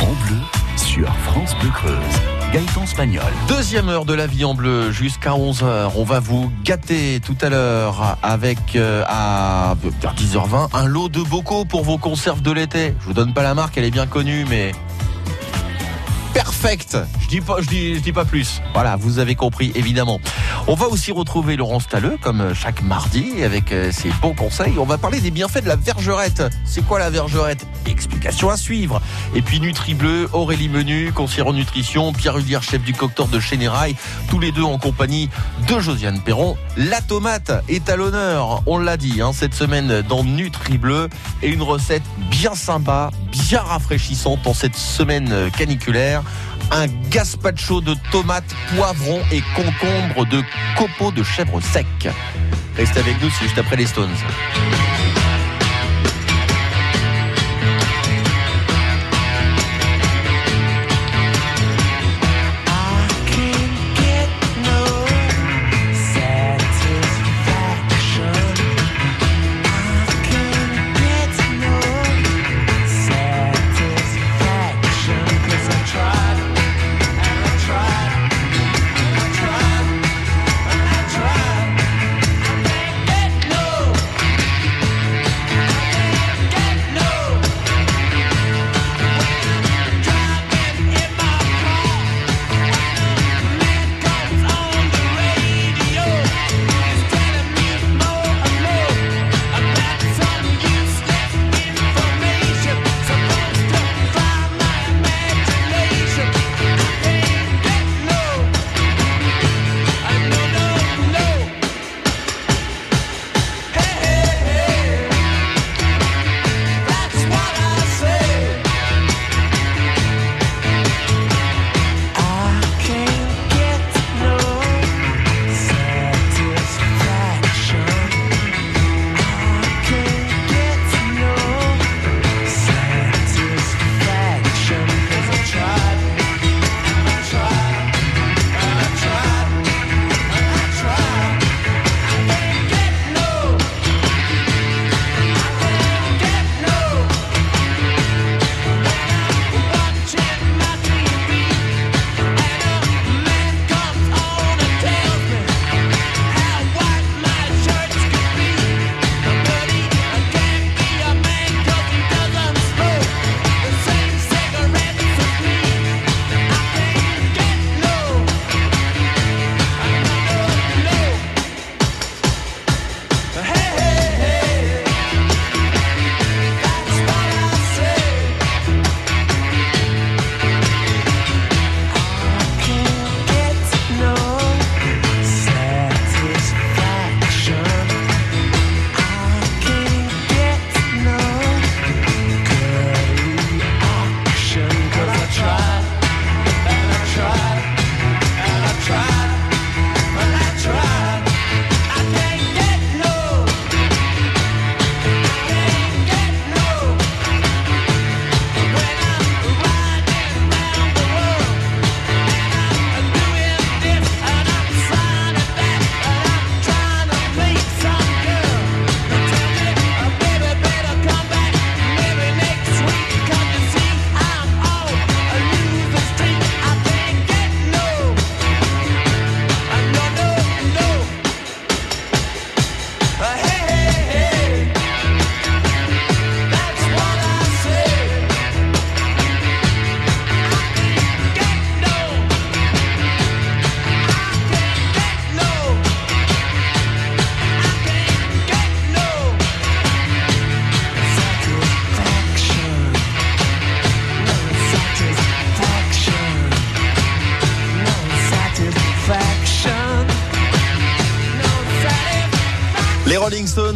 en 0.00 0.12
bleu 0.26 0.40
sur 0.76 1.08
France 1.18 1.56
Bleu 1.60 1.70
Creuse. 1.70 1.94
Gaëtan 2.52 2.86
Spagnol. 2.86 3.32
Deuxième 3.48 3.88
heure 3.88 4.04
de 4.04 4.14
la 4.14 4.26
vie 4.26 4.44
en 4.44 4.54
bleu 4.54 4.90
jusqu'à 4.90 5.30
11h. 5.30 5.92
On 5.96 6.04
va 6.04 6.20
vous 6.20 6.52
gâter 6.64 7.20
tout 7.20 7.36
à 7.40 7.48
l'heure 7.48 8.18
avec 8.22 8.76
euh, 8.76 9.04
à 9.06 9.74
10h20 10.02 10.68
un 10.74 10.86
lot 10.86 11.08
de 11.08 11.20
bocaux 11.20 11.64
pour 11.64 11.82
vos 11.82 11.98
conserves 11.98 12.42
de 12.42 12.52
l'été. 12.52 12.94
Je 13.00 13.06
vous 13.06 13.14
donne 13.14 13.32
pas 13.32 13.42
la 13.42 13.54
marque, 13.54 13.76
elle 13.78 13.84
est 13.84 13.90
bien 13.90 14.06
connue, 14.06 14.44
mais 14.48 14.72
perfect. 16.36 16.98
Je 17.18 17.28
dis 17.28 17.40
pas, 17.40 17.62
je 17.62 17.66
dis, 17.66 17.94
je 17.94 18.00
dis 18.00 18.12
pas 18.12 18.26
plus. 18.26 18.60
Voilà, 18.74 18.96
vous 18.96 19.20
avez 19.20 19.34
compris 19.34 19.72
évidemment. 19.74 20.20
On 20.66 20.74
va 20.74 20.86
aussi 20.86 21.10
retrouver 21.10 21.56
Laurent 21.56 21.80
Stalleux 21.80 22.18
comme 22.20 22.52
chaque 22.54 22.82
mardi 22.82 23.42
avec 23.42 23.72
euh, 23.72 23.90
ses 23.90 24.10
bons 24.20 24.34
conseils. 24.34 24.74
On 24.78 24.84
va 24.84 24.98
parler 24.98 25.20
des 25.20 25.30
bienfaits 25.30 25.62
de 25.62 25.68
la 25.68 25.76
vergerette. 25.76 26.42
C'est 26.66 26.84
quoi 26.84 26.98
la 26.98 27.08
vergerette? 27.08 27.66
Explication 27.86 28.50
à 28.50 28.58
suivre. 28.58 29.00
Et 29.34 29.40
puis 29.40 29.60
Nutri 29.60 29.94
Bleu, 29.94 30.28
Aurélie 30.34 30.68
Menu, 30.68 31.10
conseillère 31.10 31.46
en 31.46 31.52
nutrition, 31.54 32.12
Pierre 32.12 32.36
Hulière, 32.36 32.62
chef 32.62 32.82
du 32.82 32.92
cocteur 32.92 33.28
de 33.28 33.40
Chénérail, 33.40 33.96
tous 34.28 34.38
les 34.38 34.52
deux 34.52 34.64
en 34.64 34.76
compagnie 34.76 35.30
de 35.66 35.78
Josiane 35.78 36.20
Perron. 36.20 36.58
La 36.76 37.00
tomate 37.00 37.52
est 37.66 37.88
à 37.88 37.96
l'honneur, 37.96 38.62
on 38.66 38.76
l'a 38.76 38.98
dit, 38.98 39.22
hein, 39.22 39.30
cette 39.32 39.54
semaine 39.54 40.02
dans 40.02 40.22
Nutri 40.22 40.76
Bleu 40.76 41.08
et 41.42 41.48
une 41.48 41.62
recette 41.62 42.02
bien 42.30 42.54
sympa, 42.54 43.10
bien 43.30 43.60
rafraîchissante 43.60 44.46
en 44.46 44.52
cette 44.52 44.76
semaine 44.76 45.50
caniculaire 45.56 46.22
un 46.70 46.86
gazpacho 47.10 47.80
de 47.80 47.94
tomates, 48.10 48.54
poivrons 48.74 49.22
et 49.32 49.42
concombres 49.54 50.26
de 50.26 50.42
copeaux 50.76 51.12
de 51.12 51.22
chèvre 51.22 51.60
sec. 51.60 51.86
Restez 52.76 53.00
avec 53.00 53.20
nous, 53.22 53.30
c'est 53.30 53.44
juste 53.44 53.58
après 53.58 53.76
les 53.76 53.86
Stones. 53.86 54.10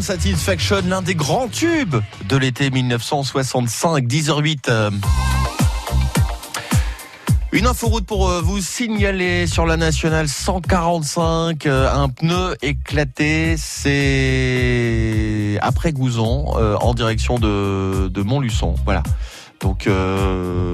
Satisfaction, 0.02 0.82
l'un 0.87 1.02
des 1.02 1.14
grands 1.14 1.49
tubes 1.49 1.97
de 2.29 2.37
l'été 2.37 2.70
1965, 2.70 4.05
10h08. 4.05 4.91
Une 7.52 7.67
inforoute 7.67 8.06
pour 8.06 8.29
euh, 8.29 8.41
vous 8.41 8.61
signaler 8.61 9.47
sur 9.47 9.67
la 9.67 9.76
nationale 9.76 10.29
145, 10.29 11.67
euh, 11.67 11.93
un 11.93 12.08
pneu 12.08 12.56
éclaté, 12.62 13.56
c'est 13.58 15.58
après 15.61 15.93
Gouzon, 15.93 16.55
euh, 16.56 16.76
en 16.76 16.94
direction 16.94 17.38
de, 17.38 18.08
de 18.08 18.23
Montluçon. 18.23 18.76
Voilà. 18.85 19.02
Donc, 19.61 19.88
euh, 19.88 20.73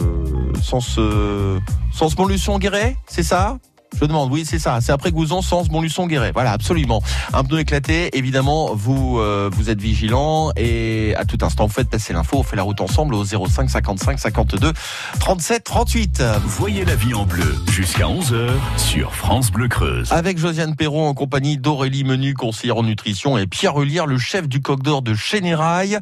sens, 0.63 0.97
euh, 0.99 1.59
sens 1.93 2.17
Montluçon-Guéret, 2.17 2.97
c'est 3.07 3.23
ça? 3.23 3.59
Je 4.01 4.05
demande, 4.05 4.31
oui, 4.31 4.45
c'est 4.45 4.59
ça. 4.59 4.79
C'est 4.83 4.93
après 4.93 5.11
Gouzon, 5.11 5.41
Sens, 5.41 5.71
Montluçon, 5.71 6.07
Guéret. 6.07 6.31
Voilà, 6.33 6.53
absolument. 6.53 7.03
Un 7.33 7.45
pneu 7.45 7.61
éclaté, 7.61 8.17
évidemment, 8.17 8.75
vous 8.75 9.19
euh, 9.19 9.49
vous 9.51 9.71
êtes 9.71 9.81
vigilant 9.81 10.51
et 10.57 11.15
à 11.17 11.25
tout 11.25 11.39
instant, 11.41 11.67
vous 11.67 11.73
faites 11.73 11.89
passer 11.89 12.13
l'info. 12.13 12.37
On 12.39 12.43
fait 12.43 12.57
la 12.57 12.63
route 12.63 12.81
ensemble 12.83 13.15
au 13.15 13.25
05 13.25 13.71
55 13.71 14.19
52 14.19 14.73
37 15.19 15.65
38. 15.65 16.23
Voyez 16.45 16.85
la 16.85 16.95
vie 16.95 17.15
en 17.15 17.25
bleu 17.25 17.55
jusqu'à 17.71 18.05
11h 18.05 18.51
sur 18.77 19.15
France 19.15 19.51
Bleu 19.51 19.69
Creuse. 19.69 20.13
Avec 20.13 20.37
Josiane 20.37 20.77
Perron 20.77 21.09
en 21.09 21.15
compagnie 21.15 21.57
d'Aurélie 21.57 22.05
Menu, 22.05 22.35
conseillère 22.35 22.77
en 22.77 22.83
nutrition, 22.83 23.39
et 23.39 23.47
Pierre 23.47 23.81
Hulière, 23.81 24.07
le 24.07 24.19
chef 24.19 24.47
du 24.47 24.61
coq 24.61 24.83
d'or 24.83 25.01
de 25.01 25.15
Chénérail. 25.15 25.99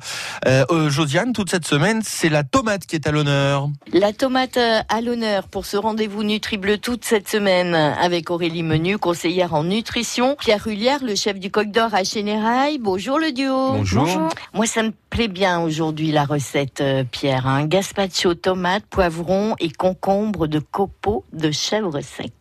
Euh, 0.47 0.65
euh, 0.71 0.91
Josiane, 0.91 1.33
toute 1.33 1.51
cette 1.51 1.67
semaine, 1.67 2.01
c'est 2.05 2.29
la 2.29 2.43
tomate 2.43 2.87
qui 2.87 2.97
est 2.97 3.07
à 3.07 3.13
l'honneur. 3.13 3.69
La 3.93 4.13
tomate 4.13 4.59
à 4.59 5.01
l'honneur 5.01 5.47
pour 5.47 5.65
ce 5.65 5.77
rendez-vous 5.77 6.25
Nutri-Bleu 6.25 6.79
toute 6.79 7.05
cette 7.05 7.29
semaine 7.29 7.84
avec 7.93 8.31
Aurélie 8.31 8.63
Menu, 8.63 8.99
conseillère 8.99 9.55
en 9.55 9.65
nutrition. 9.65 10.37
Pierre 10.39 10.67
Hulière, 10.67 11.01
le 11.03 11.15
chef 11.15 11.39
du 11.39 11.51
coq 11.51 11.71
d'or 11.71 11.95
à 11.95 12.05
Chénérail. 12.05 12.79
Bonjour 12.79 13.19
le 13.19 13.33
duo. 13.33 13.73
Bonjour. 13.75 14.07
Moi, 14.53 14.67
ça 14.67 14.83
me 14.83 14.93
plaît 15.11 15.29
bien 15.29 15.61
aujourd'hui 15.61 16.11
la 16.13 16.25
recette, 16.25 16.81
euh, 16.81 17.05
Pierre. 17.11 17.47
Hein. 17.47 17.67
Gazpacho, 17.67 18.35
tomate, 18.35 18.85
poivron 18.87 19.55
et 19.61 19.71
concombre 19.71 20.47
de 20.47 20.59
copeaux 20.59 21.25
de 21.33 21.51
chèvre 21.51 22.01
sec. 22.01 22.33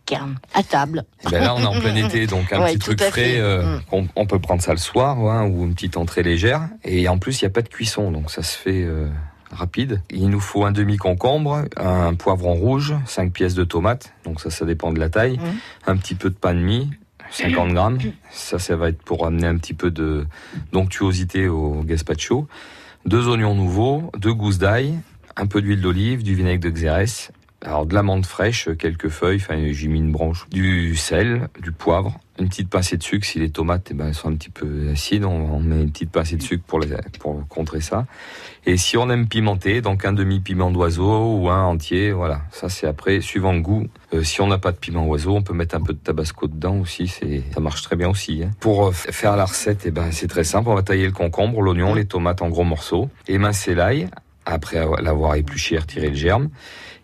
À 0.54 0.62
table. 0.64 1.06
Eh 1.26 1.32
ben 1.32 1.40
là, 1.42 1.56
on 1.56 1.60
est 1.62 1.66
en 1.66 1.80
plein 1.80 1.96
été, 1.96 2.28
donc 2.28 2.52
un 2.54 2.60
Ouais, 2.64 2.74
petit 2.74 2.80
truc 2.80 3.02
frais. 3.02 3.36
euh, 3.38 3.64
Mm. 3.64 3.82
on, 3.94 4.08
on 4.16 4.26
peut 4.28 4.38
prendre 4.40 4.62
ça 4.62 4.72
le 4.72 4.78
soir 4.78 5.18
hein, 5.18 5.48
ou 5.48 5.64
une 5.64 5.74
petite 5.74 5.98
entrée 5.98 6.22
légère. 6.24 6.68
Et 6.84 7.08
en 7.08 7.18
plus, 7.18 7.42
il 7.42 7.46
n'y 7.46 7.48
a 7.48 7.52
pas 7.52 7.62
de 7.64 7.70
cuisson, 7.70 8.12
donc 8.12 8.30
ça 8.30 8.44
se 8.44 8.56
fait 8.58 8.84
euh, 8.84 9.08
rapide. 9.54 10.02
Il 10.10 10.30
nous 10.30 10.40
faut 10.40 10.66
un 10.66 10.72
demi 10.72 10.98
concombre, 10.98 11.64
un 11.78 12.14
poivron 12.14 12.54
rouge, 12.54 12.96
5 13.06 13.32
pièces 13.32 13.56
de 13.56 13.64
tomates, 13.64 14.14
donc 14.26 14.42
ça, 14.42 14.50
ça 14.50 14.66
dépend 14.66 14.92
de 14.92 15.00
la 15.00 15.10
taille. 15.10 15.38
Mm. 15.38 15.92
Un 15.92 15.98
petit 15.98 16.16
peu 16.16 16.30
de 16.30 16.36
pain 16.36 16.54
de 16.54 16.60
mie. 16.60 16.90
50 17.32 17.74
grammes, 17.74 17.98
ça, 18.32 18.60
ça 18.60 18.76
va 18.76 18.90
être 18.90 19.02
pour 19.02 19.26
amener 19.26 19.48
un 19.48 19.58
petit 19.58 19.74
peu 19.74 19.90
de 19.90 20.28
d'onctuosité 20.72 21.48
au 21.48 21.82
gazpacho. 21.84 22.48
Deux 23.06 23.28
oignons 23.28 23.56
nouveaux, 23.56 24.12
deux 24.18 24.34
gousses 24.34 24.60
d'ail, 24.60 25.00
un 25.36 25.48
peu 25.48 25.62
d'huile 25.62 25.82
d'olive, 25.82 26.22
du 26.22 26.36
vinaigre 26.36 26.64
de 26.64 26.70
xérès, 26.70 27.32
alors 27.64 27.86
de 27.86 27.94
l'amande 27.94 28.26
fraîche, 28.26 28.70
quelques 28.78 29.10
feuilles, 29.10 29.38
enfin 29.38 29.56
j'ai 29.72 29.88
mis 29.88 30.00
une 30.00 30.12
branche, 30.12 30.48
du 30.50 30.96
sel, 30.96 31.50
du 31.62 31.72
poivre, 31.72 32.20
une 32.40 32.50
petite 32.50 32.70
pincée 32.70 32.98
de 32.98 33.04
sucre 33.04 33.26
si 33.26 33.40
les 33.40 33.50
tomates 33.52 33.90
eh 33.92 33.94
ben, 33.94 34.08
elles 34.08 34.14
sont 34.16 34.30
un 34.30 34.36
petit 34.36 34.50
peu 34.50 34.90
acides, 34.92 35.24
on, 35.24 35.30
on 35.32 35.60
met 35.60 35.82
une 35.82 35.92
petite 35.92 36.12
pincée 36.12 36.36
de 36.36 36.42
sucre 36.42 36.64
pour, 36.66 36.80
les, 36.80 36.88
pour 37.20 37.48
contrer 37.48 37.80
ça. 37.80 38.06
Et 38.66 38.78
si 38.78 38.98
on 38.98 39.10
aime 39.10 39.28
pimenter, 39.28 39.82
donc 39.82 40.04
un 40.06 40.14
demi 40.14 40.40
piment 40.40 40.72
d'oiseau 40.72 41.38
ou 41.38 41.50
un 41.50 41.64
entier, 41.64 42.12
voilà, 42.12 42.42
ça 42.52 42.70
c'est 42.70 42.88
après 42.88 43.22
suivant 43.22 43.54
le 43.54 43.62
goût. 43.62 43.88
Euh, 44.14 44.24
si 44.24 44.42
on 44.42 44.48
n'a 44.48 44.58
pas 44.58 44.72
de 44.72 44.78
piment 44.78 45.06
oiseau, 45.08 45.36
on 45.36 45.42
peut 45.42 45.54
mettre 45.54 45.76
un 45.76 45.82
peu 45.82 45.94
de 45.94 46.00
tabasco 46.00 46.48
dedans 46.48 46.78
aussi, 46.78 47.08
c'est 47.08 47.44
ça 47.54 47.60
marche 47.60 47.82
très 47.84 47.96
bien 47.96 48.10
aussi. 48.10 48.44
hein. 48.44 48.52
Pour 48.60 48.88
euh, 48.88 48.92
faire 48.92 49.36
la 49.36 49.46
recette, 49.46 49.84
eh 49.86 49.92
ben 49.92 50.12
c'est 50.12 50.28
très 50.28 50.44
simple, 50.44 50.70
on 50.70 50.76
va 50.76 50.84
tailler 50.84 51.06
le 51.06 51.12
concombre, 51.12 51.62
l'oignon, 51.62 51.94
les 51.94 52.06
tomates 52.06 52.42
en 52.42 52.50
gros 52.50 52.64
morceaux, 52.64 53.10
émincer 53.28 53.76
l'ail 53.76 54.10
après 54.46 54.78
avoir- 54.78 55.02
l'avoir 55.02 55.36
épluché 55.36 55.76
et 55.76 55.80
retiré 55.80 56.10
le 56.10 56.16
germe 56.16 56.50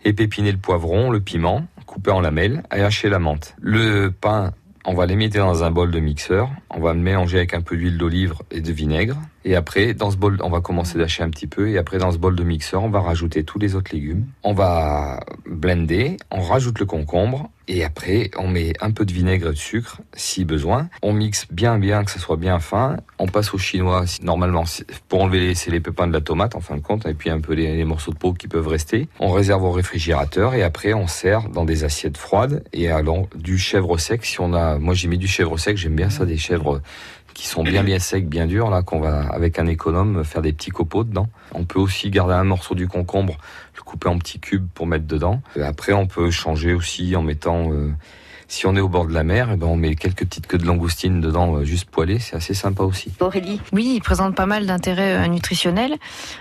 épépiner 0.04 0.52
le 0.52 0.58
poivron, 0.58 1.10
le 1.10 1.20
piment, 1.20 1.66
couper 1.86 2.10
en 2.10 2.20
lamelles, 2.20 2.62
et 2.74 2.80
hacher 2.80 3.08
la 3.08 3.18
menthe. 3.18 3.54
Le 3.60 4.10
pain, 4.10 4.52
on 4.86 4.94
va 4.94 5.06
mettre 5.06 5.36
dans 5.36 5.62
un 5.62 5.70
bol 5.70 5.90
de 5.90 6.00
mixeur, 6.00 6.50
on 6.70 6.80
va 6.80 6.94
le 6.94 7.00
mélanger 7.00 7.38
avec 7.38 7.52
un 7.52 7.60
peu 7.60 7.76
d'huile 7.76 7.98
d'olive 7.98 8.34
et 8.50 8.60
de 8.60 8.72
vinaigre, 8.72 9.16
et 9.44 9.56
après, 9.56 9.94
dans 9.94 10.10
ce 10.10 10.16
bol, 10.16 10.38
on 10.42 10.50
va 10.50 10.60
commencer 10.60 10.98
d'hacher 10.98 11.22
un 11.22 11.30
petit 11.30 11.46
peu, 11.46 11.70
et 11.70 11.78
après, 11.78 11.98
dans 11.98 12.12
ce 12.12 12.18
bol 12.18 12.36
de 12.36 12.44
mixeur, 12.44 12.82
on 12.82 12.90
va 12.90 13.00
rajouter 13.00 13.44
tous 13.44 13.58
les 13.58 13.74
autres 13.74 13.94
légumes. 13.94 14.26
On 14.42 14.52
va 14.52 15.20
blender, 15.46 16.16
on 16.30 16.40
rajoute 16.40 16.78
le 16.78 16.86
concombre, 16.86 17.50
et 17.68 17.84
après, 17.84 18.30
on 18.36 18.48
met 18.48 18.72
un 18.80 18.90
peu 18.90 19.04
de 19.04 19.12
vinaigre 19.12 19.48
et 19.48 19.52
de 19.52 19.56
sucre, 19.56 20.00
si 20.12 20.44
besoin. 20.44 20.88
On 21.02 21.12
mixe 21.12 21.46
bien, 21.52 21.78
bien, 21.78 22.04
que 22.04 22.10
ça 22.10 22.18
soit 22.18 22.36
bien 22.36 22.58
fin. 22.58 22.96
On 23.18 23.28
passe 23.28 23.54
au 23.54 23.58
chinois, 23.58 24.04
normalement, 24.22 24.64
pour 25.08 25.22
enlever 25.22 25.40
les, 25.40 25.54
c'est 25.54 25.70
les 25.70 25.80
pépins 25.80 26.08
de 26.08 26.12
la 26.12 26.20
tomate, 26.20 26.56
en 26.56 26.60
fin 26.60 26.76
de 26.76 26.82
compte, 26.82 27.06
et 27.06 27.14
puis 27.14 27.30
un 27.30 27.40
peu 27.40 27.54
les, 27.54 27.76
les 27.76 27.84
morceaux 27.84 28.12
de 28.12 28.18
peau 28.18 28.32
qui 28.32 28.48
peuvent 28.48 28.66
rester. 28.66 29.08
On 29.20 29.30
réserve 29.30 29.62
au 29.62 29.70
réfrigérateur, 29.70 30.54
et 30.54 30.62
après, 30.62 30.94
on 30.94 31.06
sert 31.06 31.48
dans 31.48 31.64
des 31.64 31.84
assiettes 31.84 32.16
froides, 32.16 32.64
et 32.72 32.90
alors, 32.90 33.28
du 33.36 33.56
chèvre 33.56 33.98
sec, 33.98 34.24
si 34.24 34.40
on 34.40 34.52
a, 34.52 34.78
moi 34.78 34.94
j'ai 34.94 35.08
mis 35.08 35.18
du 35.18 35.28
chèvre 35.28 35.56
sec, 35.58 35.76
j'aime 35.76 35.94
bien 35.94 36.10
ça, 36.10 36.24
des 36.24 36.36
chèvres 36.36 36.80
qui 37.34 37.46
sont 37.46 37.62
bien 37.62 37.82
bien 37.82 37.98
secs, 37.98 38.28
bien 38.28 38.46
durs, 38.46 38.70
là, 38.70 38.82
qu'on 38.82 39.00
va, 39.00 39.20
avec 39.30 39.58
un 39.58 39.66
économe, 39.66 40.24
faire 40.24 40.42
des 40.42 40.52
petits 40.52 40.70
copeaux 40.70 41.04
dedans. 41.04 41.28
On 41.54 41.64
peut 41.64 41.78
aussi 41.78 42.10
garder 42.10 42.34
un 42.34 42.44
morceau 42.44 42.74
du 42.74 42.88
concombre, 42.88 43.36
le 43.76 43.82
couper 43.82 44.08
en 44.08 44.18
petits 44.18 44.40
cubes 44.40 44.68
pour 44.74 44.86
mettre 44.86 45.06
dedans. 45.06 45.42
Après, 45.62 45.92
on 45.92 46.06
peut 46.06 46.30
changer 46.30 46.74
aussi 46.74 47.14
en 47.16 47.22
mettant, 47.22 47.72
euh, 47.72 47.92
si 48.48 48.66
on 48.66 48.76
est 48.76 48.80
au 48.80 48.88
bord 48.88 49.06
de 49.06 49.14
la 49.14 49.24
mer, 49.24 49.50
eh 49.52 49.56
ben, 49.56 49.66
on 49.66 49.76
met 49.76 49.94
quelques 49.94 50.24
petites 50.24 50.46
queues 50.46 50.58
de 50.58 50.66
langoustine 50.66 51.20
dedans, 51.20 51.56
euh, 51.56 51.64
juste 51.64 51.88
poêlées, 51.88 52.18
c'est 52.18 52.36
assez 52.36 52.54
sympa 52.54 52.82
aussi. 52.82 53.12
Aurélie. 53.20 53.60
Oui, 53.72 53.92
il 53.94 54.00
présente 54.00 54.34
pas 54.34 54.46
mal 54.46 54.66
d'intérêts 54.66 55.24
euh, 55.24 55.26
nutritionnels. 55.28 55.96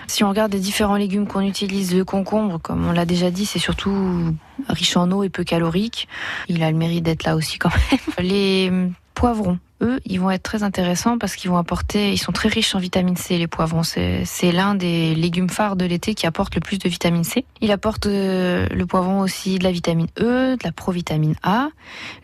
Si 0.08 0.24
on 0.24 0.30
regarde 0.30 0.54
les 0.54 0.60
différents 0.60 0.98
légumes 0.98 1.28
qu'on 1.28 1.42
utilise, 1.42 1.96
le 1.96 2.06
concombre, 2.06 2.60
comme 2.62 2.88
on 2.88 2.92
l'a 2.92 3.06
déjà 3.06 3.32
dit, 3.32 3.46
c'est 3.46 3.60
surtout 3.60 4.34
riche 4.68 4.98
en 4.98 5.12
eau 5.12 5.24
et 5.24 5.30
peu 5.30 5.44
calorique. 5.44 6.08
Il 6.48 6.64
a 6.64 6.72
le 6.72 6.78
mérite 6.78 7.04
d'être 7.04 7.24
là 7.24 7.36
aussi 7.36 7.58
quand 7.58 7.70
même. 7.70 8.00
Les 8.28 8.72
poivrons, 9.14 9.60
eux, 9.82 10.00
ils 10.06 10.20
vont 10.20 10.30
être 10.32 10.44
très 10.44 10.64
intéressants 10.64 11.18
parce 11.18 11.36
qu'ils 11.36 11.50
vont 11.50 11.58
apporter, 11.58 12.12
ils 12.14 12.18
sont 12.18 12.32
très 12.32 12.50
riches 12.50 12.76
en 12.76 12.80
vitamine 12.80 13.16
C, 13.16 13.38
les 13.38 13.48
poivrons. 13.48 13.84
C'est 13.84 14.52
l'un 14.52 14.76
des 14.76 15.16
légumes 15.16 15.50
phares 15.50 15.76
de 15.76 15.86
l'été 15.86 16.16
qui 16.16 16.26
apporte 16.28 16.56
le 16.56 16.62
plus 16.62 16.78
de 16.80 16.90
vitamine 16.90 17.24
C. 17.24 17.46
Il 17.62 17.72
apporte 17.72 18.06
euh, 18.06 18.68
le 18.70 18.86
poivron 18.86 19.22
aussi 19.22 19.58
de 19.60 19.64
la 19.64 19.72
vitamine 19.72 20.08
E, 20.20 20.56
de 20.56 20.64
la 20.64 20.72
provitamine 20.72 21.36
A. 21.44 21.70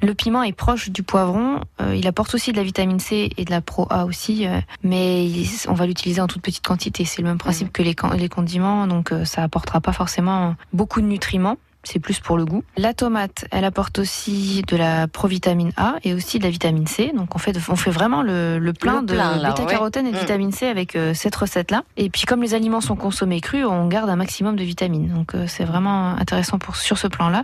Le 0.02 0.13
piment 0.13 0.44
est 0.44 0.52
proche 0.54 0.90
du 0.90 1.04
poivron. 1.04 1.62
euh, 1.81 1.96
il 1.96 2.07
apporte 2.07 2.34
aussi 2.36 2.52
de 2.52 2.57
la 2.57 2.63
vitamine 2.63 3.00
C 3.00 3.30
et 3.38 3.46
de 3.46 3.52
la 3.52 3.62
pro 3.62 3.88
A 3.90 4.06
aussi, 4.06 4.48
euh, 4.48 4.60
mais 4.84 5.25
il- 5.25 5.50
on 5.68 5.74
va 5.74 5.86
l'utiliser 5.86 6.22
en 6.22 6.28
toute 6.28 6.42
petite 6.42 6.66
quantité. 6.66 7.06
C'est 7.06 7.22
le 7.22 7.28
même 7.28 7.38
principe 7.38 7.72
que 7.72 7.81
les, 7.84 7.96
les 8.18 8.30
condiments, 8.30 8.88
donc 8.88 9.13
ça 9.24 9.44
apportera 9.44 9.81
pas 9.81 9.94
forcément 9.94 10.56
beaucoup 10.74 11.01
de 11.01 11.08
nutriments. 11.08 11.58
C'est 11.86 12.00
plus 12.00 12.20
pour 12.20 12.36
le 12.36 12.46
goût. 12.46 12.64
La 12.78 12.94
tomate, 12.94 13.46
elle 13.52 13.64
apporte 13.64 14.00
aussi 14.00 14.64
de 14.68 14.76
la 14.76 15.08
provitamine 15.08 15.72
A 15.78 15.96
et 16.04 16.14
aussi 16.14 16.40
de 16.40 16.44
la 16.44 16.50
vitamine 16.50 16.88
C. 16.88 17.12
Donc 17.16 17.36
en 17.36 17.40
fait, 17.40 17.56
on 17.70 17.76
fait 17.76 17.92
vraiment 17.92 18.24
le, 18.24 18.60
le 18.60 18.74
plein 18.74 19.02
Le 19.02 19.08
de 19.08 19.14
bêta-carotène 19.14 20.08
et 20.08 20.12
de 20.12 20.18
vitamine 20.18 20.52
C 20.52 20.68
avec 20.68 20.96
euh, 20.96 21.14
cette 21.14 21.36
recette-là. 21.36 21.84
Et 21.96 22.10
puis 22.10 22.24
comme 22.24 22.42
les 22.42 22.56
aliments 22.56 22.82
sont 22.82 22.96
consommés 22.96 23.40
crus, 23.40 23.66
on 23.66 23.88
garde 23.88 24.10
un 24.10 24.16
maximum 24.16 24.56
de 24.56 24.64
vitamines. 24.64 25.10
Donc 25.10 25.36
euh, 25.36 25.46
c'est 25.48 25.64
vraiment 25.64 26.10
intéressant 26.18 26.58
pour 26.58 26.76
sur 26.76 26.98
ce 26.98 27.08
plan-là. 27.08 27.44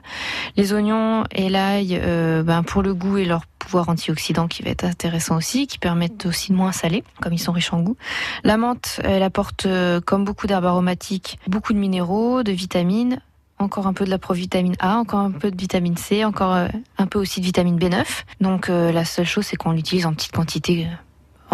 Les 0.58 0.74
oignons 0.74 1.24
et 1.32 1.50
l'ail, 1.50 2.00
euh, 2.02 2.44
ben, 2.44 2.64
pour 2.64 2.82
le 2.82 2.94
goût 2.94 3.18
et 3.18 3.26
leur 3.26 3.46
pouvoir 3.60 3.90
antioxydant 3.90 4.48
qui 4.48 4.64
va 4.64 4.72
être 4.72 4.86
intéressant 4.86 5.38
aussi, 5.38 5.68
qui 5.68 5.78
permettent 5.78 6.26
aussi 6.26 6.52
de 6.52 6.58
moins 6.58 6.72
saler, 6.72 7.04
comme 7.22 7.32
ils 7.32 7.40
sont 7.40 7.52
riches 7.52 7.72
en 7.74 7.82
goût. 7.82 7.96
La 8.44 8.58
menthe, 8.58 9.00
elle 9.04 9.22
apporte, 9.22 9.68
comme 10.06 10.26
beaucoup 10.26 10.48
d'herbes 10.48 10.66
aromatiques, 10.66 11.38
beaucoup 11.46 11.72
de 11.72 11.78
minéraux, 11.78 12.42
de 12.42 12.52
vitamines, 12.52 13.22
encore 13.62 13.88
un 13.88 13.94
peu 13.94 14.06
de 14.06 14.10
la 14.10 14.18
provitamine 14.20 14.76
A, 14.80 14.98
encore 14.98 15.20
un 15.20 15.32
peu 15.32 15.52
de 15.52 15.58
vitamine 15.58 15.98
C, 15.98 16.26
encore 16.26 16.54
euh, 16.54 16.68
un 16.98 17.08
peu 17.08 17.20
aussi 17.20 17.40
de 17.40 17.46
vitamine 17.46 17.78
B9. 17.80 18.04
Donc 18.42 18.70
euh, 18.70 18.92
la 18.92 19.06
seule 19.06 19.26
chose, 19.26 19.46
c'est 19.46 19.56
qu'on 19.58 19.72
l'utilise 19.72 20.06
en 20.06 20.14
petite 20.14 20.32
quantité. 20.34 20.88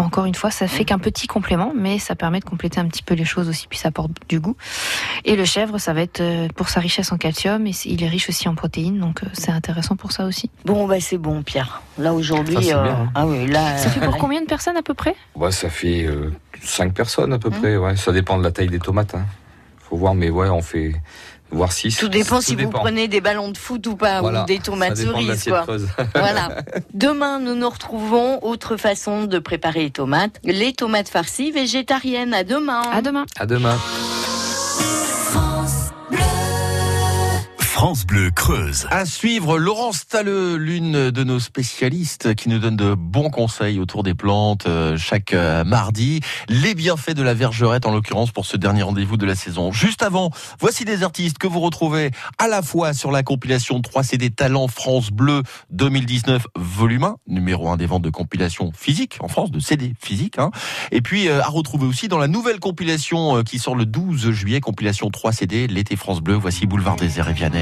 Encore 0.00 0.26
une 0.26 0.34
fois, 0.36 0.52
ça 0.52 0.68
fait 0.68 0.84
qu'un 0.84 1.00
petit 1.00 1.26
complément, 1.26 1.72
mais 1.74 1.98
ça 1.98 2.14
permet 2.14 2.38
de 2.38 2.44
compléter 2.44 2.78
un 2.78 2.86
petit 2.86 3.02
peu 3.02 3.14
les 3.14 3.24
choses 3.24 3.48
aussi, 3.48 3.66
puis 3.66 3.80
ça 3.80 3.88
apporte 3.88 4.12
du 4.28 4.38
goût. 4.38 4.54
Et 5.24 5.34
le 5.34 5.44
chèvre, 5.44 5.78
ça 5.78 5.92
va 5.92 6.02
être 6.02 6.20
euh, 6.20 6.46
pour 6.54 6.68
sa 6.68 6.78
richesse 6.78 7.10
en 7.10 7.16
calcium, 7.18 7.66
et 7.66 7.72
il 7.84 8.04
est 8.04 8.08
riche 8.08 8.28
aussi 8.28 8.48
en 8.48 8.54
protéines, 8.54 9.00
donc 9.00 9.24
euh, 9.24 9.26
c'est 9.32 9.50
intéressant 9.50 9.96
pour 9.96 10.12
ça 10.12 10.24
aussi. 10.26 10.50
Bon, 10.64 10.86
bah 10.86 11.00
c'est 11.00 11.18
bon, 11.18 11.42
Pierre. 11.42 11.82
Là 11.98 12.14
aujourd'hui, 12.14 12.58
bien, 12.58 12.78
hein. 12.84 13.10
ah 13.16 13.26
oui, 13.26 13.48
là. 13.48 13.76
Ça 13.76 13.90
fait 13.90 13.98
pour 13.98 14.14
euh, 14.14 14.18
combien 14.20 14.40
de 14.40 14.46
personnes 14.46 14.76
à 14.76 14.82
peu 14.82 14.94
près? 14.94 15.16
Ouais, 15.34 15.50
ça 15.50 15.68
fait 15.68 16.04
euh, 16.04 16.30
cinq 16.62 16.94
personnes 16.94 17.32
à 17.32 17.40
peu 17.40 17.48
Mmh. 17.48 17.60
près, 17.60 17.76
ouais. 17.76 17.96
Ça 17.96 18.12
dépend 18.12 18.38
de 18.38 18.44
la 18.44 18.52
taille 18.52 18.68
des 18.68 18.78
tomates, 18.78 19.16
hein. 19.16 19.26
Faut 19.80 19.96
voir, 19.96 20.14
mais 20.14 20.30
ouais, 20.30 20.48
on 20.48 20.62
fait, 20.62 20.94
voir 21.50 21.72
six. 21.72 21.96
Tout 21.96 22.08
dépend 22.08 22.40
si 22.40 22.54
vous 22.56 22.70
prenez 22.70 23.08
des 23.08 23.20
ballons 23.20 23.50
de 23.50 23.58
foot 23.58 23.86
ou 23.86 23.96
pas, 23.96 24.20
Voilà. 24.20 24.42
ou 24.42 24.46
des 24.46 24.58
tomates 24.58 24.96
de 24.98 25.04
cerises, 25.06 25.44
quoi. 25.44 25.64
Voilà. 26.14 26.48
Demain, 26.94 27.38
nous 27.40 27.54
nous 27.54 27.68
retrouvons. 27.70 28.38
Autre 28.44 28.76
façon 28.76 29.24
de 29.24 29.38
préparer 29.38 29.80
les 29.84 29.90
tomates. 29.90 30.40
Les 30.44 30.72
tomates 30.72 31.08
farcies 31.08 31.50
végétariennes. 31.50 32.34
À 32.34 32.44
demain. 32.44 32.82
À 32.92 33.02
demain 33.02 33.24
à 33.38 33.46
demain. 33.46 33.76
France 37.78 38.04
Bleu 38.06 38.32
Creuse. 38.32 38.88
À 38.90 39.06
suivre, 39.06 39.56
Laurence 39.56 39.98
Stalleux, 39.98 40.56
l'une 40.56 41.12
de 41.12 41.22
nos 41.22 41.38
spécialistes 41.38 42.34
qui 42.34 42.48
nous 42.48 42.58
donne 42.58 42.74
de 42.74 42.94
bons 42.94 43.30
conseils 43.30 43.78
autour 43.78 44.02
des 44.02 44.14
plantes 44.14 44.66
euh, 44.66 44.96
chaque 44.96 45.32
euh, 45.32 45.62
mardi. 45.62 46.18
Les 46.48 46.74
bienfaits 46.74 47.12
de 47.12 47.22
la 47.22 47.34
vergerette, 47.34 47.86
en 47.86 47.92
l'occurrence, 47.92 48.32
pour 48.32 48.46
ce 48.46 48.56
dernier 48.56 48.82
rendez-vous 48.82 49.16
de 49.16 49.24
la 49.24 49.36
saison. 49.36 49.70
Juste 49.70 50.02
avant, 50.02 50.32
voici 50.58 50.84
des 50.84 51.04
artistes 51.04 51.38
que 51.38 51.46
vous 51.46 51.60
retrouvez 51.60 52.10
à 52.38 52.48
la 52.48 52.62
fois 52.62 52.94
sur 52.94 53.12
la 53.12 53.22
compilation 53.22 53.80
3 53.80 54.02
CD 54.02 54.30
Talent 54.30 54.66
France 54.66 55.12
Bleu 55.12 55.44
2019 55.70 56.48
volume 56.56 57.04
1, 57.04 57.16
numéro 57.28 57.68
1 57.68 57.76
des 57.76 57.86
ventes 57.86 58.02
de 58.02 58.10
compilation 58.10 58.72
physique 58.76 59.18
en 59.20 59.28
France, 59.28 59.52
de 59.52 59.60
CD 59.60 59.94
physique. 60.00 60.40
Hein. 60.40 60.50
Et 60.90 61.00
puis 61.00 61.28
euh, 61.28 61.44
à 61.44 61.46
retrouver 61.46 61.86
aussi 61.86 62.08
dans 62.08 62.18
la 62.18 62.26
nouvelle 62.26 62.58
compilation 62.58 63.44
qui 63.44 63.60
sort 63.60 63.76
le 63.76 63.86
12 63.86 64.32
juillet, 64.32 64.60
compilation 64.60 65.10
3 65.10 65.30
CD, 65.30 65.68
l'été 65.68 65.94
France 65.94 66.20
Bleu. 66.20 66.34
Voici 66.34 66.66
Boulevard 66.66 66.96
des 66.96 67.20
Airs 67.20 67.28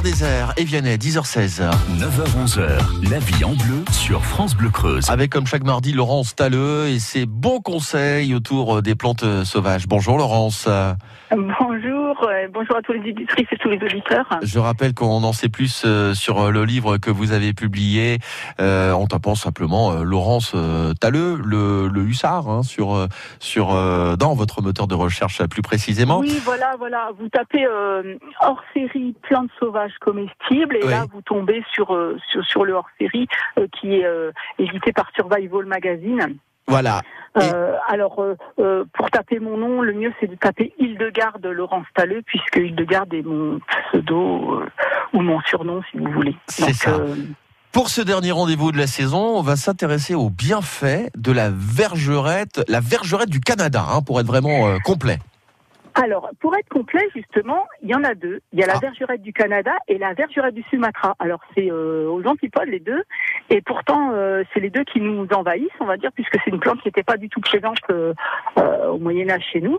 Boulevard 0.00 0.02
Désert, 0.02 0.52
Evianet, 0.56 0.96
10h16. 0.96 1.70
9h-11h, 1.98 3.10
la 3.10 3.18
vie 3.18 3.44
en 3.44 3.54
bleu 3.54 3.84
sur 3.90 4.24
France 4.24 4.54
Bleu 4.54 4.70
Creuse. 4.70 5.10
Avec 5.10 5.30
comme 5.30 5.46
chaque 5.46 5.64
mardi 5.64 5.92
Laurence 5.92 6.34
Talleux 6.34 6.88
et 6.88 6.98
ses 6.98 7.26
bons 7.26 7.60
conseils 7.60 8.34
autour 8.34 8.82
des 8.82 8.94
plantes 8.94 9.44
sauvages. 9.44 9.86
Bonjour 9.86 10.16
Laurence. 10.16 10.68
Bonjour, 11.30 11.99
euh, 12.22 12.48
bonjour 12.52 12.76
à 12.76 12.82
tous 12.82 12.92
les 12.92 13.08
éditrices 13.10 13.46
et 13.50 13.56
tous 13.56 13.68
les 13.68 13.78
auditeurs. 13.78 14.28
Je 14.42 14.58
rappelle 14.58 14.94
qu'on 14.94 15.22
en 15.22 15.32
sait 15.32 15.48
plus 15.48 15.84
euh, 15.84 16.14
sur 16.14 16.50
le 16.50 16.64
livre 16.64 16.98
que 16.98 17.10
vous 17.10 17.32
avez 17.32 17.52
publié 17.52 18.18
euh, 18.60 18.92
en 18.92 19.06
tapant 19.06 19.34
simplement 19.34 19.92
euh, 19.92 20.02
Laurence 20.02 20.52
euh, 20.54 20.92
Talleux, 20.94 21.38
le, 21.44 21.88
le 21.88 22.02
hussard, 22.02 22.48
hein, 22.48 22.62
sur, 22.62 22.94
euh, 22.94 23.06
sur, 23.38 23.74
euh, 23.74 24.16
dans 24.16 24.34
votre 24.34 24.62
moteur 24.62 24.86
de 24.86 24.94
recherche 24.94 25.42
plus 25.46 25.62
précisément. 25.62 26.18
Oui, 26.18 26.40
voilà, 26.44 26.74
voilà. 26.78 27.10
Vous 27.18 27.28
tapez 27.28 27.64
euh, 27.66 28.16
hors 28.40 28.62
série 28.74 29.14
plantes 29.22 29.50
sauvages 29.58 29.94
comestibles 30.00 30.76
et 30.76 30.84
Oui. 30.84 30.90
là 30.90 31.06
vous 31.12 31.22
tombez 31.22 31.64
sur 31.72 31.94
euh, 31.94 32.18
sur, 32.30 32.44
sur 32.44 32.64
le 32.64 32.74
hors 32.74 32.88
série 32.98 33.28
qui 33.80 33.94
est 33.96 34.04
euh, 34.04 34.32
édité 34.58 34.92
par 34.92 35.10
Survival 35.14 35.66
Magazine. 35.66 36.36
Voilà. 36.70 37.02
Euh, 37.36 37.76
alors 37.86 38.18
euh, 38.18 38.34
euh, 38.58 38.84
pour 38.92 39.08
taper 39.10 39.38
mon 39.38 39.56
nom, 39.56 39.82
le 39.82 39.92
mieux 39.92 40.12
c'est 40.18 40.26
de 40.26 40.34
taper 40.34 40.72
Hildegarde 40.78 41.46
Laurence 41.46 41.86
Talleux 41.94 42.22
puisque 42.26 42.56
Hildegarde 42.56 43.14
est 43.14 43.22
mon 43.22 43.60
pseudo 43.92 44.54
euh, 44.54 44.66
ou 45.12 45.20
mon 45.20 45.40
surnom 45.42 45.80
si 45.90 45.98
vous 45.98 46.10
voulez. 46.10 46.36
C'est 46.48 46.72
ça. 46.72 46.98
Pour 47.70 47.88
ce 47.88 48.00
dernier 48.00 48.32
rendez-vous 48.32 48.72
de 48.72 48.78
la 48.78 48.88
saison, 48.88 49.38
on 49.38 49.42
va 49.42 49.54
s'intéresser 49.54 50.16
aux 50.16 50.28
bienfaits 50.28 51.10
de 51.16 51.30
la 51.30 51.50
vergerette, 51.50 52.64
la 52.66 52.80
vergerette 52.80 53.30
du 53.30 53.38
Canada, 53.38 53.84
hein, 53.88 54.02
pour 54.02 54.18
être 54.18 54.26
vraiment 54.26 54.76
complet. 54.84 55.20
Alors, 56.02 56.30
pour 56.40 56.56
être 56.56 56.68
complet, 56.68 57.06
justement, 57.14 57.66
il 57.82 57.90
y 57.90 57.94
en 57.94 58.04
a 58.04 58.14
deux. 58.14 58.40
Il 58.52 58.60
y 58.60 58.62
a 58.62 58.66
la 58.66 58.74
Ah. 58.76 58.80
vergerette 58.80 59.22
du 59.22 59.32
Canada 59.32 59.72
et 59.88 59.98
la 59.98 60.14
vergerette 60.14 60.54
du 60.54 60.62
Sumatra. 60.70 61.14
Alors, 61.18 61.40
c'est 61.54 61.70
euh, 61.70 62.08
aux 62.08 62.24
antipodes, 62.26 62.68
les 62.68 62.80
deux. 62.80 63.02
Et 63.50 63.60
pourtant, 63.60 64.12
euh, 64.12 64.42
c'est 64.54 64.60
les 64.60 64.70
deux 64.70 64.84
qui 64.84 65.00
nous 65.00 65.26
envahissent, 65.34 65.68
on 65.80 65.84
va 65.86 65.96
dire, 65.96 66.10
puisque 66.12 66.36
c'est 66.44 66.50
une 66.50 66.60
plante 66.60 66.80
qui 66.80 66.88
n'était 66.88 67.02
pas 67.02 67.16
du 67.16 67.28
tout 67.28 67.40
présente 67.40 67.78
euh, 67.90 68.14
euh, 68.58 68.88
au 68.88 68.98
Moyen-Âge 68.98 69.44
chez 69.52 69.60
nous, 69.60 69.78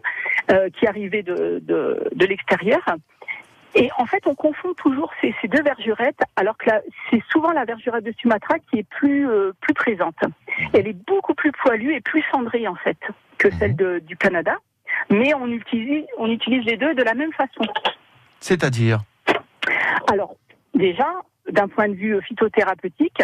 euh, 0.51 0.69
qui 0.69 0.85
arrivait 0.85 1.23
de, 1.23 1.59
de, 1.63 2.07
de 2.13 2.25
l'extérieur. 2.25 2.81
Et 3.73 3.89
en 3.97 4.05
fait, 4.05 4.27
on 4.27 4.35
confond 4.35 4.73
toujours 4.73 5.11
ces, 5.21 5.33
ces 5.41 5.47
deux 5.47 5.63
vergerettes, 5.63 6.19
alors 6.35 6.57
que 6.57 6.69
c'est 7.09 7.23
souvent 7.31 7.51
la 7.51 7.63
vergerette 7.63 8.03
de 8.03 8.11
Sumatra 8.19 8.59
qui 8.69 8.79
est 8.79 8.87
plus, 8.89 9.27
euh, 9.29 9.53
plus 9.61 9.73
présente. 9.73 10.17
Elle 10.73 10.87
est 10.89 11.05
beaucoup 11.07 11.33
plus 11.33 11.53
poilue 11.53 11.93
et 11.93 12.01
plus 12.01 12.21
cendrée, 12.31 12.67
en 12.67 12.75
fait, 12.75 12.97
que 13.37 13.49
celle 13.51 13.75
de- 13.77 13.99
du 13.99 14.17
Canada 14.17 14.57
mais 15.09 15.33
on 15.33 15.47
utilise, 15.47 16.05
on 16.17 16.29
utilise 16.29 16.65
les 16.65 16.77
deux 16.77 16.93
de 16.93 17.03
la 17.03 17.13
même 17.13 17.33
façon. 17.33 17.63
C'est-à-dire 18.39 18.99
Alors, 20.11 20.35
déjà, 20.73 21.07
d'un 21.49 21.67
point 21.67 21.89
de 21.89 21.95
vue 21.95 22.21
phytothérapeutique, 22.23 23.21